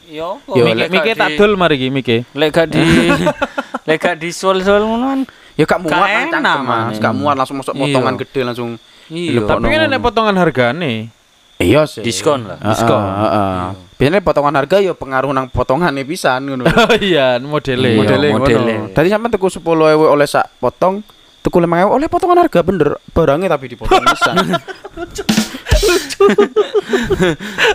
[0.06, 0.52] yo apa?
[0.52, 2.16] Yo, Mike, Lek gak tak di- dol mari iki Mike.
[2.30, 2.78] Lek gak di
[3.88, 5.20] lek gak disuwel-suwel ngono kan.
[5.58, 6.96] Ya gak muat cangkem, Mas.
[6.96, 7.82] Gak muat langsung masuk Iya.
[7.82, 8.70] potongan gede langsung.
[9.10, 9.42] Iya.
[9.42, 11.10] Tapi kan enak potongan hargane.
[11.60, 12.00] Iya sih.
[12.00, 12.56] Diskon lah.
[12.58, 12.98] Diskon.
[12.98, 13.60] Heeh.
[13.94, 16.64] Biasanya potongan harga ya pengaruh nang potongane pisan ngono.
[16.64, 17.92] Oh iya, modele.
[17.92, 18.72] Iya, modele modele.
[18.80, 18.96] ngono.
[18.96, 19.60] Tadi sampean tuku 10.000
[19.92, 21.04] oleh sak potong,
[21.38, 22.96] tuku 5.000 oleh potongan harga bener.
[23.10, 24.36] Barangnya tapi dipotong pisan.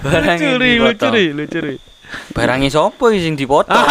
[0.01, 1.75] Barang Lucu ri, lucu ri, lucu ri.
[2.31, 3.85] Barangi sopo iki sing dipotong?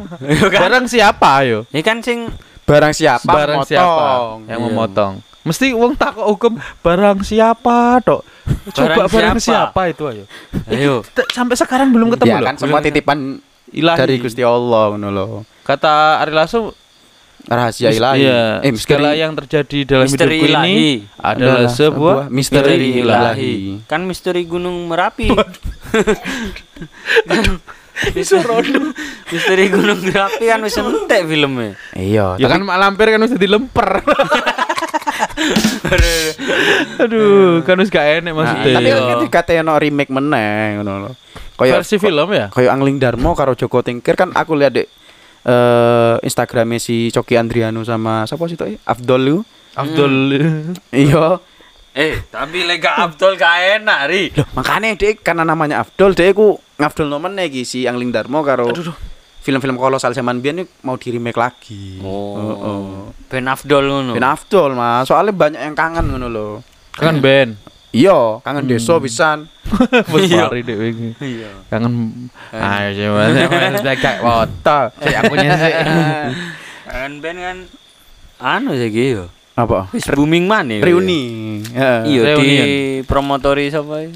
[0.30, 0.60] Yo kan.
[0.62, 1.64] Barang siapa ayo?
[1.70, 2.28] Ini kan sing
[2.64, 3.70] Barang siapa barang motong.
[3.70, 4.04] siapa
[4.44, 4.66] yang Iya.
[4.68, 5.12] memotong?
[5.40, 8.20] Mesti wong takok hukum barang siapa tok.
[8.68, 9.70] Coba Barang barang, siapa?
[9.70, 9.80] siapa?
[9.88, 10.24] itu ayo.
[10.72, 10.94] ayo.
[11.28, 12.46] Sampai sekarang belum ketemu Ya loh.
[12.46, 13.18] kan semua titipan
[13.68, 13.96] Ilahi.
[13.96, 15.30] dari Gusti Allah ngono loh.
[15.60, 16.72] Kata Ari Lasso
[17.40, 18.20] Rahasia ilahi.
[18.20, 20.68] Iya, Eh, segala yang terjadi dalam Misteri hidupku ilahi.
[20.68, 23.54] ini adalah sebuah misteri Misteri ilahi.
[23.86, 25.32] Kan misteri Gunung Merapi.
[27.24, 27.44] kan
[28.12, 28.78] misteri,
[29.26, 31.72] misteri Gunung Merapi kan wis entek filmnya.
[31.94, 33.88] Iya, Ya kan mak lampir kan udah dilemper.
[37.04, 38.74] Aduh, kan wis gak enek Nah, maksudnya.
[38.78, 41.14] tapi kan dikatain remake meneh ngono loh.
[41.58, 42.46] Kayak versi film ya?
[42.54, 44.84] kayak Angling Darmo karo Joko Tingkir kan aku lihat di
[45.48, 48.74] eh Instagramnya si Coki Andriano sama siapa sih tuh?
[48.84, 49.36] Afdol lu.
[49.78, 50.12] Abdul
[50.90, 51.38] Iya.
[51.94, 54.30] Eh, tapi lega Abdul gak enak, Ri.
[54.34, 58.70] Loh, makanya dek karena namanya Afdol, dek ku ngafdol nomen iki si Angling Darmo karo
[59.42, 61.98] film-film kolosal zaman biyen ini mau di remake lagi.
[61.98, 62.38] Oh.
[62.38, 62.86] Heeh.
[63.28, 64.12] Ben Abdul ngono.
[64.16, 66.52] Ben Afdol mas, soalnya banyak yang kangen ngono loh.
[66.96, 67.54] kan Ben.
[67.88, 69.48] Iya, kangen deso pisan.
[70.12, 71.10] Wis pari dek wingi.
[71.20, 71.48] Iya.
[71.68, 74.78] Kangen ayo coba saya kayak foto.
[75.00, 75.72] Saya akunya sih.
[76.84, 77.56] Kan Ben kan
[78.40, 79.24] anu saiki yo.
[79.56, 79.88] Apa?
[79.92, 80.80] Wis booming maneh.
[80.80, 81.22] Reuni.
[81.64, 82.00] Heeh.
[82.08, 82.52] Iya di
[83.04, 84.04] promotori sapa?
[84.04, 84.14] iki?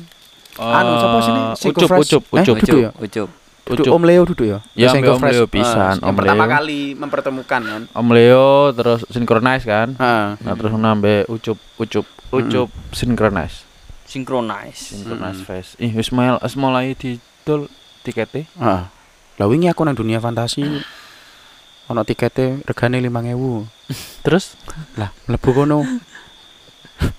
[0.53, 1.41] Anu, siapa sini?
[1.73, 2.77] Ucup, ucup, Eh, ucup.
[2.77, 2.91] Ya?
[2.93, 3.29] Ucup.
[3.63, 3.95] Duduk Ucup.
[3.95, 4.59] Om Leo duduk ya?
[4.75, 5.23] Ya, Om.
[5.23, 6.53] Leo pisan, Ah, Om yang pertama Leo.
[6.53, 7.83] kali mempertemukan kan.
[7.95, 9.95] Om Leo terus synchronize kan.
[9.95, 10.27] Heeh.
[10.37, 13.63] Nah terus nambe ucup ucup ucup synchronize.
[14.05, 14.99] Synchronize.
[14.99, 15.71] Synchronize face.
[15.79, 16.11] Ih wis
[16.55, 17.71] mulai didol
[18.03, 18.51] tiketnya.
[18.59, 18.83] Heeh.
[19.39, 20.67] Lah wingi aku nang dunia fantasi
[21.87, 23.71] ono tiketnya regane 5000.
[24.27, 24.59] Terus
[24.99, 25.87] Lah, mlebu kono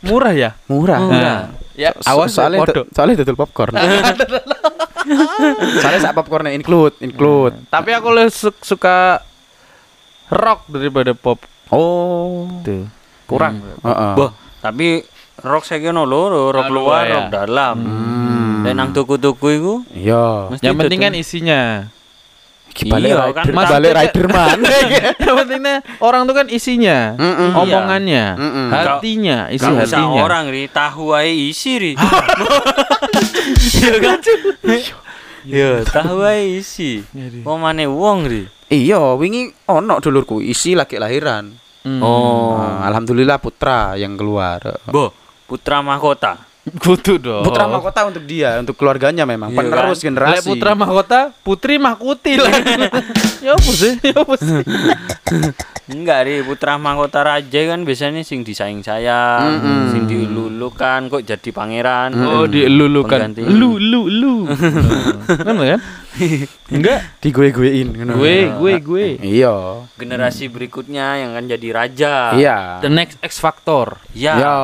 [0.04, 0.52] murah ya?
[0.68, 1.00] murah.
[1.00, 1.42] Nah,
[1.76, 3.74] ya Awas soalnya soalnya dodol popcorn.
[5.82, 7.56] soalnya sak popcornnya include, include.
[7.68, 9.20] Tapi aku lebih su- suka
[10.28, 11.40] rock daripada pop.
[11.70, 12.48] Oh.
[12.62, 12.86] Tuh.
[13.26, 13.64] Kurang.
[13.80, 14.14] Heeh.
[14.14, 15.02] Boh, tapi
[15.40, 17.14] rock saiki ono loro, rock Ah, luar, ya.
[17.16, 17.76] rock dalam.
[17.80, 18.62] Hmm.
[18.64, 19.50] Dan nang tuku-tuku
[19.92, 20.48] Iya.
[20.50, 21.62] mesti Yang penting kan isinya.
[22.74, 24.60] Balik Iya, rider, kan balik rider man.
[25.22, 27.54] Yang pentingnya orang tuh kan isinya, Mm-mm.
[27.54, 28.68] omongannya, Mm-mm.
[28.74, 30.22] hatinya, isi Gak hatinya.
[30.26, 31.94] orang ri, tahu ae isi ri.
[33.84, 34.20] Iya kan?
[35.44, 37.04] Iya, tahu ae isi.
[37.44, 38.44] Omane wong ri.
[38.72, 41.54] Iya, wingi ono dulurku isi lagi lahiran.
[41.84, 42.00] Hmm.
[42.00, 42.56] Oh.
[42.56, 44.64] Nah, alhamdulillah putra yang keluar.
[44.88, 45.12] Boh,
[45.46, 46.40] putra mahkota.
[46.64, 47.44] Kutu dong.
[47.44, 50.08] Putra mahkota untuk dia, untuk keluarganya memang Iya penerus kan?
[50.08, 50.36] generasi.
[50.40, 52.56] Lek putra mahkota, putri mahkuti lah.
[53.44, 53.94] ya apa sih?
[54.00, 54.64] Ya apa sih?
[55.92, 59.84] Enggak ri, putra mahkota raja kan biasanya sing disayang-sayang, Mm-mm.
[59.92, 62.16] sing dilulukan kok jadi pangeran.
[62.16, 63.36] Oh, dilulukan.
[63.44, 64.48] Lu lu lu.
[65.28, 65.80] kan kan?
[66.70, 67.00] Enggak.
[67.20, 69.08] di gue guein Gue gue gue.
[69.22, 69.86] Iya.
[69.98, 72.14] Generasi berikutnya yang kan jadi raja.
[72.38, 72.80] Iya.
[72.86, 73.98] The next X Factor.
[74.14, 74.38] Ya.
[74.38, 74.58] Iya.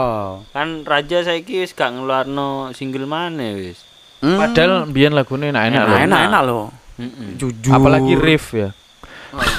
[0.54, 3.82] Kan raja saiki wis gak ngeluarno single maneh wis.
[4.20, 4.36] Hmm.
[4.36, 6.70] Padahal biyen lagune enak-enak enak enak loh.
[7.00, 7.40] Heeh.
[7.40, 7.72] Jujur.
[7.72, 8.70] Apalagi riff ya.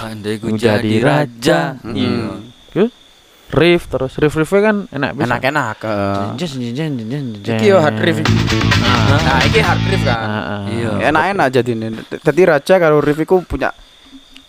[0.04, 1.58] Andai ku jadi jadi raja.
[1.80, 1.94] Hmm.
[1.96, 2.30] Iya.
[3.50, 3.58] Ke?
[3.58, 5.26] Riff terus riff riffnya kan enak bisa.
[6.70, 7.58] jen, jen, jen.
[7.58, 8.22] Iki yo hard riff.
[8.22, 10.18] Nah, iki hard riff kan.
[10.18, 10.60] Ah, ah.
[10.70, 10.90] Iya.
[11.10, 11.86] Enak-enak jadi ini.
[12.22, 13.74] Tadi raja kalau riff iku punya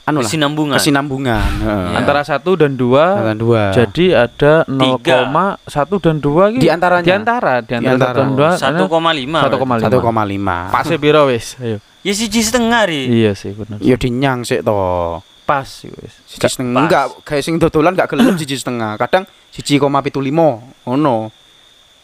[0.02, 0.76] anu lah Kesinambungan.
[0.82, 1.86] kesinambungan heeh.
[1.94, 1.98] Iya.
[2.02, 3.22] Antara satu dan dua.
[3.22, 5.30] Antara dua Jadi ada Tiga.
[5.30, 7.06] 0,1 dan 2 Di antaranya.
[7.06, 8.58] Di antara, di antara antara.
[8.58, 8.90] 1 dan 2.
[8.90, 9.46] 1,5.
[9.46, 9.90] 1,5.
[10.02, 11.54] 1,5 Pas piro wis?
[11.62, 11.78] Ayo.
[12.02, 13.14] Ya siji setengah ri.
[13.14, 13.78] Iya sih bener.
[13.78, 16.14] ya dinyang sih toh Pas sih wis.
[16.26, 20.62] siji setengah enggak kayak sing dodolan enggak gelem siji setengah kadang siji koma pitu limo
[20.84, 21.32] ngono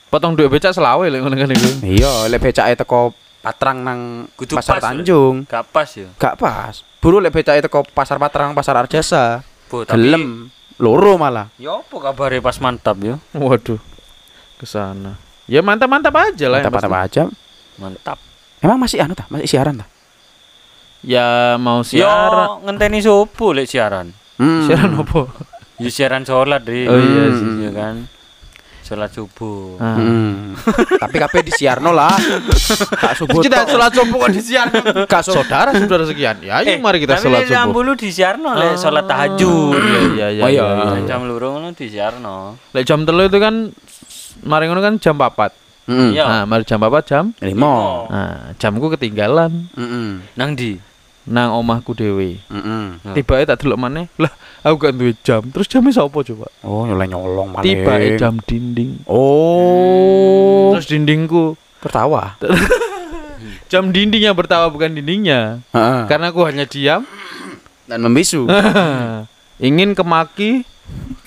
[0.08, 1.70] Potong duit becak selawe lek ngono kan iku.
[1.84, 4.00] iya lek becake teko patrang nang
[4.34, 6.08] Kudu pasar pas, Tanjung Gak pas ya.
[6.16, 10.48] gak pas buru lek becake teko pasar patrang pasar Arjasa Bu, tapi gelem
[10.78, 13.20] loro malah Ya apa kabare pas mantap ya?
[13.34, 13.80] Waduh.
[14.56, 15.20] Ke sana.
[15.44, 16.60] Ya mantap-mantap aja lah.
[16.60, 17.08] yang mantap mantap pasti.
[17.12, 17.24] aja
[17.78, 18.18] Mantap.
[18.58, 19.88] emang masih anu tah masih siaran tah
[21.02, 22.32] Ya mau siaran.
[22.32, 24.10] Yo ngenteni sopo lek siaran?
[24.38, 24.66] Hmm.
[24.66, 25.30] Siaran opo?
[25.78, 26.86] Ya siaran sholat ri.
[26.86, 27.50] Oh iya sih.
[27.62, 27.96] Iya kan.
[28.82, 29.76] Sholat subuh.
[29.78, 30.00] Ah.
[30.00, 30.56] Hmm.
[31.04, 32.16] Tapi kabeh disiarno lah.
[32.94, 33.44] Kak subuh.
[33.44, 33.76] Kita tok.
[33.76, 34.82] sholat subuh kok disiarkan.
[35.06, 36.40] Kak Saudara saudara sekian.
[36.40, 37.82] Ya Eh, ayo mari kita sholat Tapi lek subuh.
[37.84, 39.76] lu disiarno lek sholat tahajud.
[39.76, 40.42] Iya iya iya.
[40.42, 40.66] Oh, iya.
[40.96, 41.04] iya.
[41.06, 42.56] Jam loro ngono disiarno.
[42.72, 43.70] Lek jam telu itu kan
[44.42, 45.36] mari ngono kan jam 4.
[45.88, 46.12] Hmm.
[46.12, 46.24] Iya.
[46.24, 47.24] Nah, mari jam 4 jam.
[47.40, 48.08] Limo.
[48.08, 50.10] Nah, jamku ketinggalan Heeh.
[50.36, 50.80] Nang di.
[51.28, 52.40] Nang omahku dewe.
[52.48, 52.84] Heeh.
[53.04, 53.14] Hmm.
[53.14, 54.08] Tiba tak delok maneh.
[54.16, 54.32] Lah,
[54.64, 55.44] aku gak duwe jam.
[55.52, 56.48] Terus jamnya sapa coba?
[56.64, 57.64] Oh, nyolong nyolong malah.
[57.68, 59.04] Tiba jam dinding.
[59.06, 60.74] Oh.
[60.74, 62.40] Terus dindingku tertawa.
[63.72, 65.62] jam dindingnya bertawa bukan dindingnya.
[65.76, 66.02] Heeh.
[66.08, 67.04] Karena aku hanya diam.
[67.86, 68.48] Dan membisu.
[69.68, 70.64] Ingin kemaki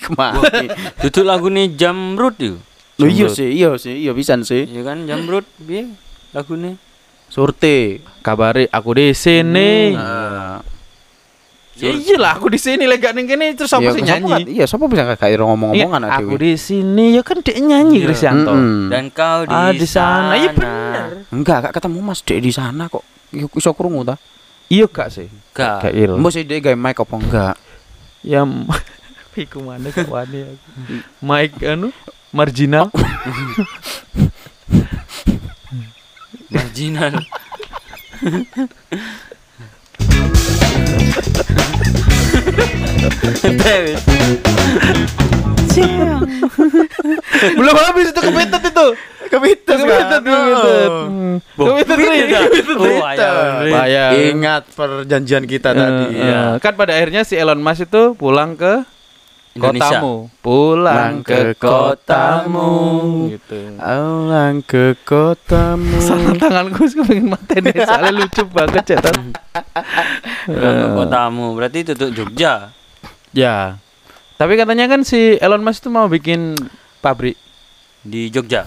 [0.01, 0.67] Kemari.
[1.05, 2.57] Duduk lagu nih Jamrut yuk.
[3.01, 4.65] Lu iya sih, iya sih, iya pisan sih.
[4.65, 5.93] Iya kan Jamrut piye
[6.33, 6.77] lagune?
[7.31, 8.03] Surte.
[8.21, 9.95] kabari aku di sini.
[9.95, 10.57] Heeh.
[11.81, 14.29] Ya iyalah aku di sini lek gak ning kene terus apa Iya, sih nyanyi?
[14.29, 17.97] kan- Iya, siapa bisa gak Iya, ngomong-ngomongan ada aku di sini ya kan dia nyanyi
[17.97, 18.05] Iya.
[18.05, 18.53] Krisyanto.
[18.91, 20.37] Dan kau di, Ah, di sana.
[20.37, 21.25] Iya bener.
[21.31, 23.01] Enggak, gak ketemu Mas Dek di sana kok.
[23.33, 24.19] Iso krungu ta?
[24.69, 25.25] Iya gak sih?
[25.57, 25.89] Gak.
[25.89, 26.11] Gak il.
[26.13, 27.55] Mbok sih Dek gawe mic apa enggak?
[28.21, 28.45] Ya
[29.41, 30.67] iku mana kawane aku.
[31.23, 31.89] Mike anu
[32.29, 32.91] marginal.
[36.51, 37.15] Marginal.
[47.55, 48.87] Belum habis itu kebetet itu.
[49.31, 50.21] Kebetet kebetet.
[51.55, 51.95] Kebetet.
[51.95, 53.31] Kebetet.
[54.35, 56.03] Ingat perjanjian kita tadi.
[56.19, 58.83] Eh, eh, Kan pada akhirnya si Elon Musk itu pulang ke
[59.51, 59.99] Indonesia.
[59.99, 60.13] kotamu.
[60.39, 62.71] Pulang ke kotamu.
[63.35, 63.59] Gitu.
[63.75, 65.97] Pulang ke kotamu.
[66.07, 69.35] Salah tanganku sih pengen mateni soalnya lucu banget cetan.
[70.47, 71.45] Pulang ke kotamu.
[71.59, 72.71] Berarti tutup Jogja.
[73.35, 73.75] Ya.
[74.39, 76.55] Tapi katanya kan si Elon Musk itu mau bikin
[77.03, 77.35] pabrik.
[78.01, 78.65] Di Jogja.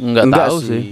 [0.00, 0.66] Enggak, Enggak tahu sih.
[0.66, 0.84] sih.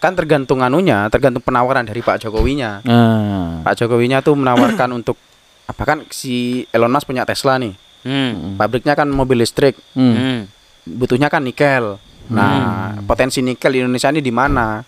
[0.00, 2.84] Kan tergantung anunya, tergantung penawaran dari Pak Jokowinya.
[2.84, 3.60] Nah.
[3.64, 5.20] Pak Jokowinya tuh menawarkan untuk
[5.64, 7.83] apa kan si Elon Musk punya Tesla nih.
[8.04, 8.54] Hmm.
[8.54, 10.12] Pabriknya kan mobil listrik, Hmm.
[10.12, 10.40] Hmm.
[10.86, 11.96] butuhnya kan nikel.
[12.26, 14.80] Nah, potensi nikel di Indonesia ini di mana?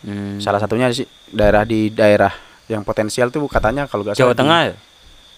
[0.00, 0.36] Hmm.
[0.36, 2.30] Salah satunya sih daerah di daerah
[2.66, 4.74] yang potensial tuh katanya kalau nggak Jawa salah di- Tengah ya?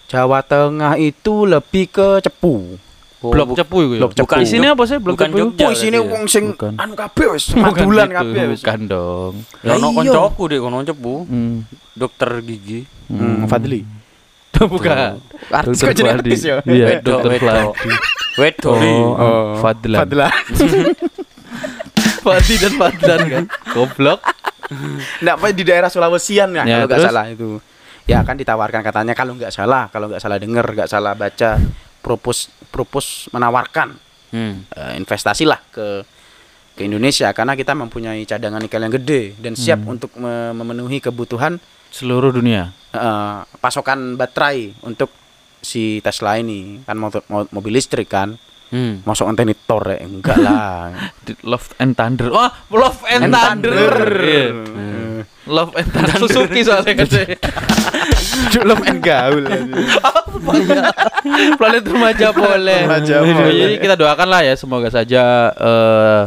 [0.07, 2.77] Jawa Tengah itu lebih ke Cepu.
[3.17, 3.93] Oh, Blok cepu itu.
[3.93, 3.99] ya?
[3.99, 4.29] Blok cepu.
[4.35, 5.37] Di sini apa sih blok Bukan cepu?
[5.57, 5.65] Jogja.
[5.73, 6.05] Sini ya?
[6.05, 6.77] wong sing Bukan.
[6.77, 8.61] anu kabeh wis, Bukan madulan gitu, kabeh wis.
[8.61, 9.33] Bukan dong.
[9.59, 9.97] Ya ono Lah iya.
[10.13, 11.13] koncoku deh kono cepu.
[11.25, 11.55] Hmm.
[11.91, 12.85] Dokter gigi.
[13.09, 13.81] Hmm, Fadli.
[14.55, 15.19] Bukan.
[15.47, 16.55] Artis Dokter kok jadi artis ya?
[16.63, 17.19] Iya, wedok.
[17.21, 17.63] Fadli.
[18.37, 18.71] Wedo.
[18.71, 19.99] Oh, Fadlan.
[20.01, 20.31] Fadlan.
[22.25, 23.43] Fadli dan Fadlan kan.
[23.71, 24.19] Goblok.
[25.19, 27.49] Nggak apa di daerah Sulawesian ya, Ya, kalau nggak salah itu.
[28.07, 31.59] Ya kan ditawarkan katanya kalau nggak salah, kalau nggak salah dengar, nggak salah baca,
[31.99, 33.95] propose propose menawarkan
[34.27, 34.67] Hmm.
[34.67, 36.03] eh, investasi lah ke
[36.75, 39.95] ke Indonesia karena kita mempunyai cadangan nikel yang gede dan siap Hmm.
[39.95, 42.71] untuk me- memenuhi kebutuhan Seluruh dunia.
[42.89, 45.09] eh, pasokan baterai untuk
[45.59, 48.99] si Tesla ini kan motor, mo- mobil listrik kan Hmm.
[49.01, 50.91] masuk anteni tor ya enggak lah
[51.45, 52.27] Love and Thunder.
[52.27, 53.71] Wah, Love and, And Thunder.
[53.71, 54.11] Thunder.
[54.17, 54.45] Iya.
[54.51, 56.13] Eh, Love and Thunder.
[56.17, 57.07] Suzuki soalnya kan.
[58.67, 59.39] Love and gaul
[61.57, 62.79] Planet remaja boleh.
[62.83, 63.57] Remaja boleh.
[63.57, 65.23] Jadi kita doakan lah ya semoga saja
[65.53, 66.23] eh,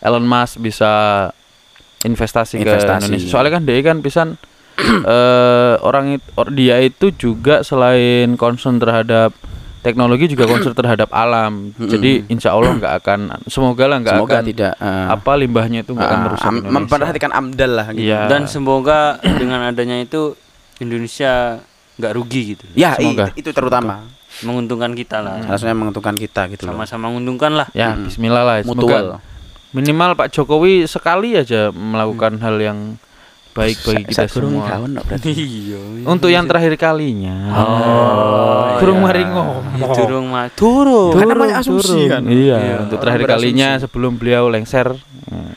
[0.00, 0.90] Elon Musk bisa
[2.02, 3.06] investasi, ke Investasi.
[3.06, 3.28] Indonesia.
[3.28, 4.28] Soalnya kan dia kan pisan
[5.06, 9.30] eh orang it- or- dia itu juga selain concern terhadap
[9.80, 11.70] teknologi juga concern terhadap alam.
[11.76, 15.92] Jadi insya Allah nggak akan semoga lah nggak semoga akan tidak eh, apa limbahnya itu
[15.92, 16.74] nggak akan ah, merusak am- Indonesia.
[16.74, 18.04] memperhatikan amdal lah gitu.
[18.04, 18.20] Iya.
[18.26, 18.98] Dan semoga
[19.40, 20.34] dengan adanya itu
[20.78, 21.62] Indonesia
[21.94, 22.64] nggak rugi gitu.
[22.74, 23.30] ya Semoga.
[23.32, 24.02] itu terutama
[24.42, 25.38] Menguntungkan kita lah.
[25.40, 27.70] harusnya menguntungkan kita gitu loh Sama-sama menguntungkan lah.
[27.70, 28.10] Ya, Mm.
[28.10, 28.56] Bismillah lah.
[28.64, 29.32] mutual Semoga
[29.70, 32.78] minimal Pak Jokowi sekali aja melakukan hal yang
[33.54, 34.66] baik bagi kita semua.
[34.66, 35.30] Kawan berarti.
[35.54, 35.80] Iya.
[36.04, 37.36] Untuk yang terakhir kalinya.
[37.54, 39.06] Oh, Kurung iya.
[39.06, 39.62] mari ngomong.
[39.78, 41.14] Ya, Turung mah turun.
[41.14, 42.26] Kan namanya asumsi kan.
[42.26, 44.98] Iya, Iya, untuk terakhir kalinya sebelum beliau lengser.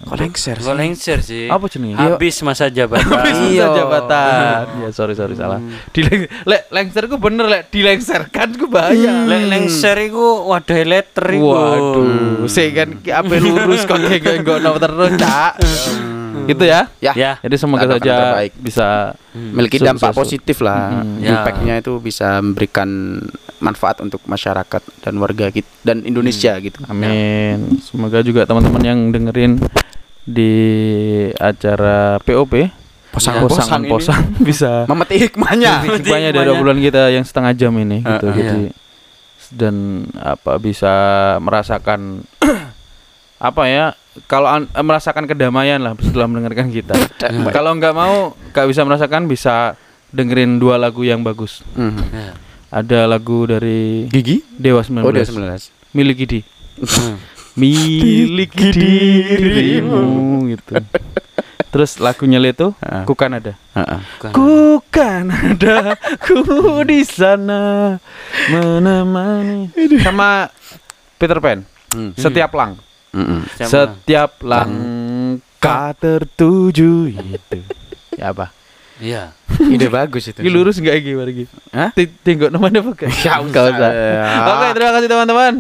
[0.08, 1.52] Kok lengser Kok lengser sih?
[1.52, 2.00] Apa jenenge?
[2.00, 3.04] Habis masa jabatan.
[3.12, 3.66] Habis masa Iya.
[3.76, 4.64] jabatan.
[4.88, 5.60] Ya sorry sorry salah.
[5.92, 6.02] Di
[6.48, 9.28] lek lengser ku bener lek dilengserkan ku bahaya.
[9.28, 11.48] Lek lengser iku wadah letter iku.
[11.52, 15.54] Waduh, sih kan ape lurus kok kayak enggak terus, Cak.
[16.46, 16.86] Gitu ya.
[17.00, 17.32] Ya, Ya.
[17.40, 18.54] Jadi semoga Doakan saja terbaik.
[18.56, 18.88] bisa
[19.34, 20.22] memiliki Sukses, dampak sukses.
[20.22, 21.02] positif lah.
[21.02, 21.30] Mm, ya.
[21.34, 22.90] Impactnya itu bisa memberikan
[23.58, 26.78] manfaat untuk masyarakat dan warga kita dan Indonesia gitu.
[26.86, 27.82] Amin.
[27.82, 29.58] Semoga juga teman-teman yang dengerin
[30.24, 30.54] di
[31.34, 32.68] acara POP
[33.10, 35.90] Posang- posang posang posang bisa Memetik hikmahnya.
[35.90, 38.26] hikmahnya dari obrolan kita yang setengah jam ini gitu.
[38.26, 38.64] Uh, uh, Jadi
[39.48, 39.76] dan
[40.14, 40.94] apa bisa
[41.40, 42.28] merasakan
[43.38, 43.86] apa ya
[44.26, 46.98] kalau an- eh, merasakan kedamaian lah setelah mendengarkan kita.
[47.56, 49.78] kalau nggak mau nggak bisa merasakan bisa
[50.10, 51.62] dengerin dua lagu yang bagus.
[51.76, 52.34] Ya.
[52.68, 54.44] Ada lagu dari Gigi?
[54.52, 55.72] Dewa 19 Oh, 19.
[55.94, 56.40] milik Gidi.
[56.78, 57.18] Hmm.
[57.58, 60.78] Miliki dirimu gitu.
[61.68, 63.04] Terus lagunya Leto, Heeh.
[63.04, 63.58] ku kan ada.
[63.74, 64.00] Heeh.
[64.14, 64.32] Bukan.
[64.32, 64.54] Ku
[64.88, 66.38] kan ada, ku
[66.86, 67.98] di sana
[68.48, 69.74] menemani.
[70.00, 70.54] Sama
[71.18, 72.14] Peter Pan, Hmm.
[72.14, 72.78] setiap lang,
[73.18, 73.40] Mm-mm.
[73.58, 73.68] Sama.
[73.68, 77.60] setiap langkah tertuju itu.
[78.14, 78.54] Ya apa?
[78.98, 79.34] Iya.
[79.60, 80.38] Ide bagus itu.
[80.38, 81.46] Ini lurus nggak iki mari iki?
[81.70, 81.90] Hah?
[81.94, 82.94] Tengok namanya apa?
[83.16, 83.90] Ya usah.
[83.90, 84.26] Ya.
[84.48, 85.54] Oke, terima kasih teman-teman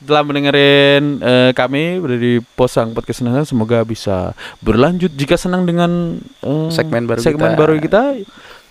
[0.00, 3.44] telah mendengarin eh, kami dari Posang Podcast Senang.
[3.44, 7.58] Semoga bisa berlanjut jika senang dengan eh, Segmen baru segmen kita.
[7.58, 8.02] baru kita.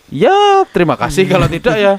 [0.10, 0.38] Ya,
[0.70, 1.94] terima kasih kalau tidak ya.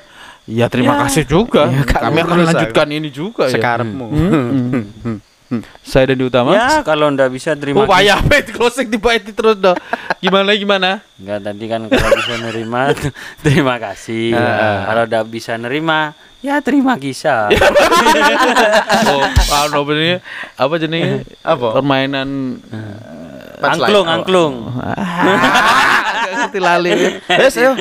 [0.51, 1.07] Ya terima Ya.
[1.07, 1.71] kasih juga.
[1.71, 3.55] Ya, kami akan lanjutkan ini juga ya.
[3.55, 4.07] Sekarangmu.
[5.51, 5.67] Hmm.
[5.83, 6.55] Saya dan Utama.
[6.55, 9.75] Ya, kalau ndak bisa terima Oh, payah bet closing tiba itu terus dong.
[10.23, 11.03] Gimana gimana?
[11.19, 12.81] Enggak tadi kan kalau bisa nerima
[13.45, 14.39] terima kasih.
[14.39, 14.87] Ah.
[14.87, 17.51] Kalau udah bisa nerima ya terima kisah.
[19.11, 19.27] oh,
[19.67, 20.23] anu bener
[20.55, 21.27] apa jenenge?
[21.43, 21.83] Apa?
[21.83, 22.63] Permainan
[23.59, 24.55] angklung angklung.
[24.71, 26.91] Gak ngerti lali.
[27.27, 27.75] Yes, ayo.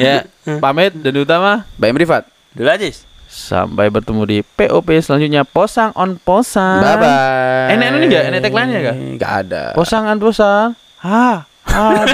[0.00, 0.24] ya,
[0.56, 1.68] pamit dan utama.
[1.76, 2.24] Bye Rifat.
[2.56, 3.09] Dulu aja.
[3.30, 6.82] Sampai bertemu di POP selanjutnya Posang on Posang.
[6.82, 7.70] Bye bye.
[7.78, 8.22] Enak ini enggak?
[8.26, 8.96] Enak tagline-nya enggak?
[8.98, 9.62] Enggak ada.
[9.78, 10.74] Posang on Posang.
[11.06, 11.46] Ha.
[11.70, 12.10] Aduh.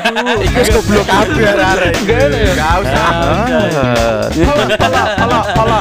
[0.61, 1.93] Wis goblok kabeh arek.
[2.05, 2.53] Enggak ada ya?
[2.53, 3.09] Enggak usah.
[3.09, 4.29] Ah.
[4.29, 5.79] Pala, pala, pala, pala.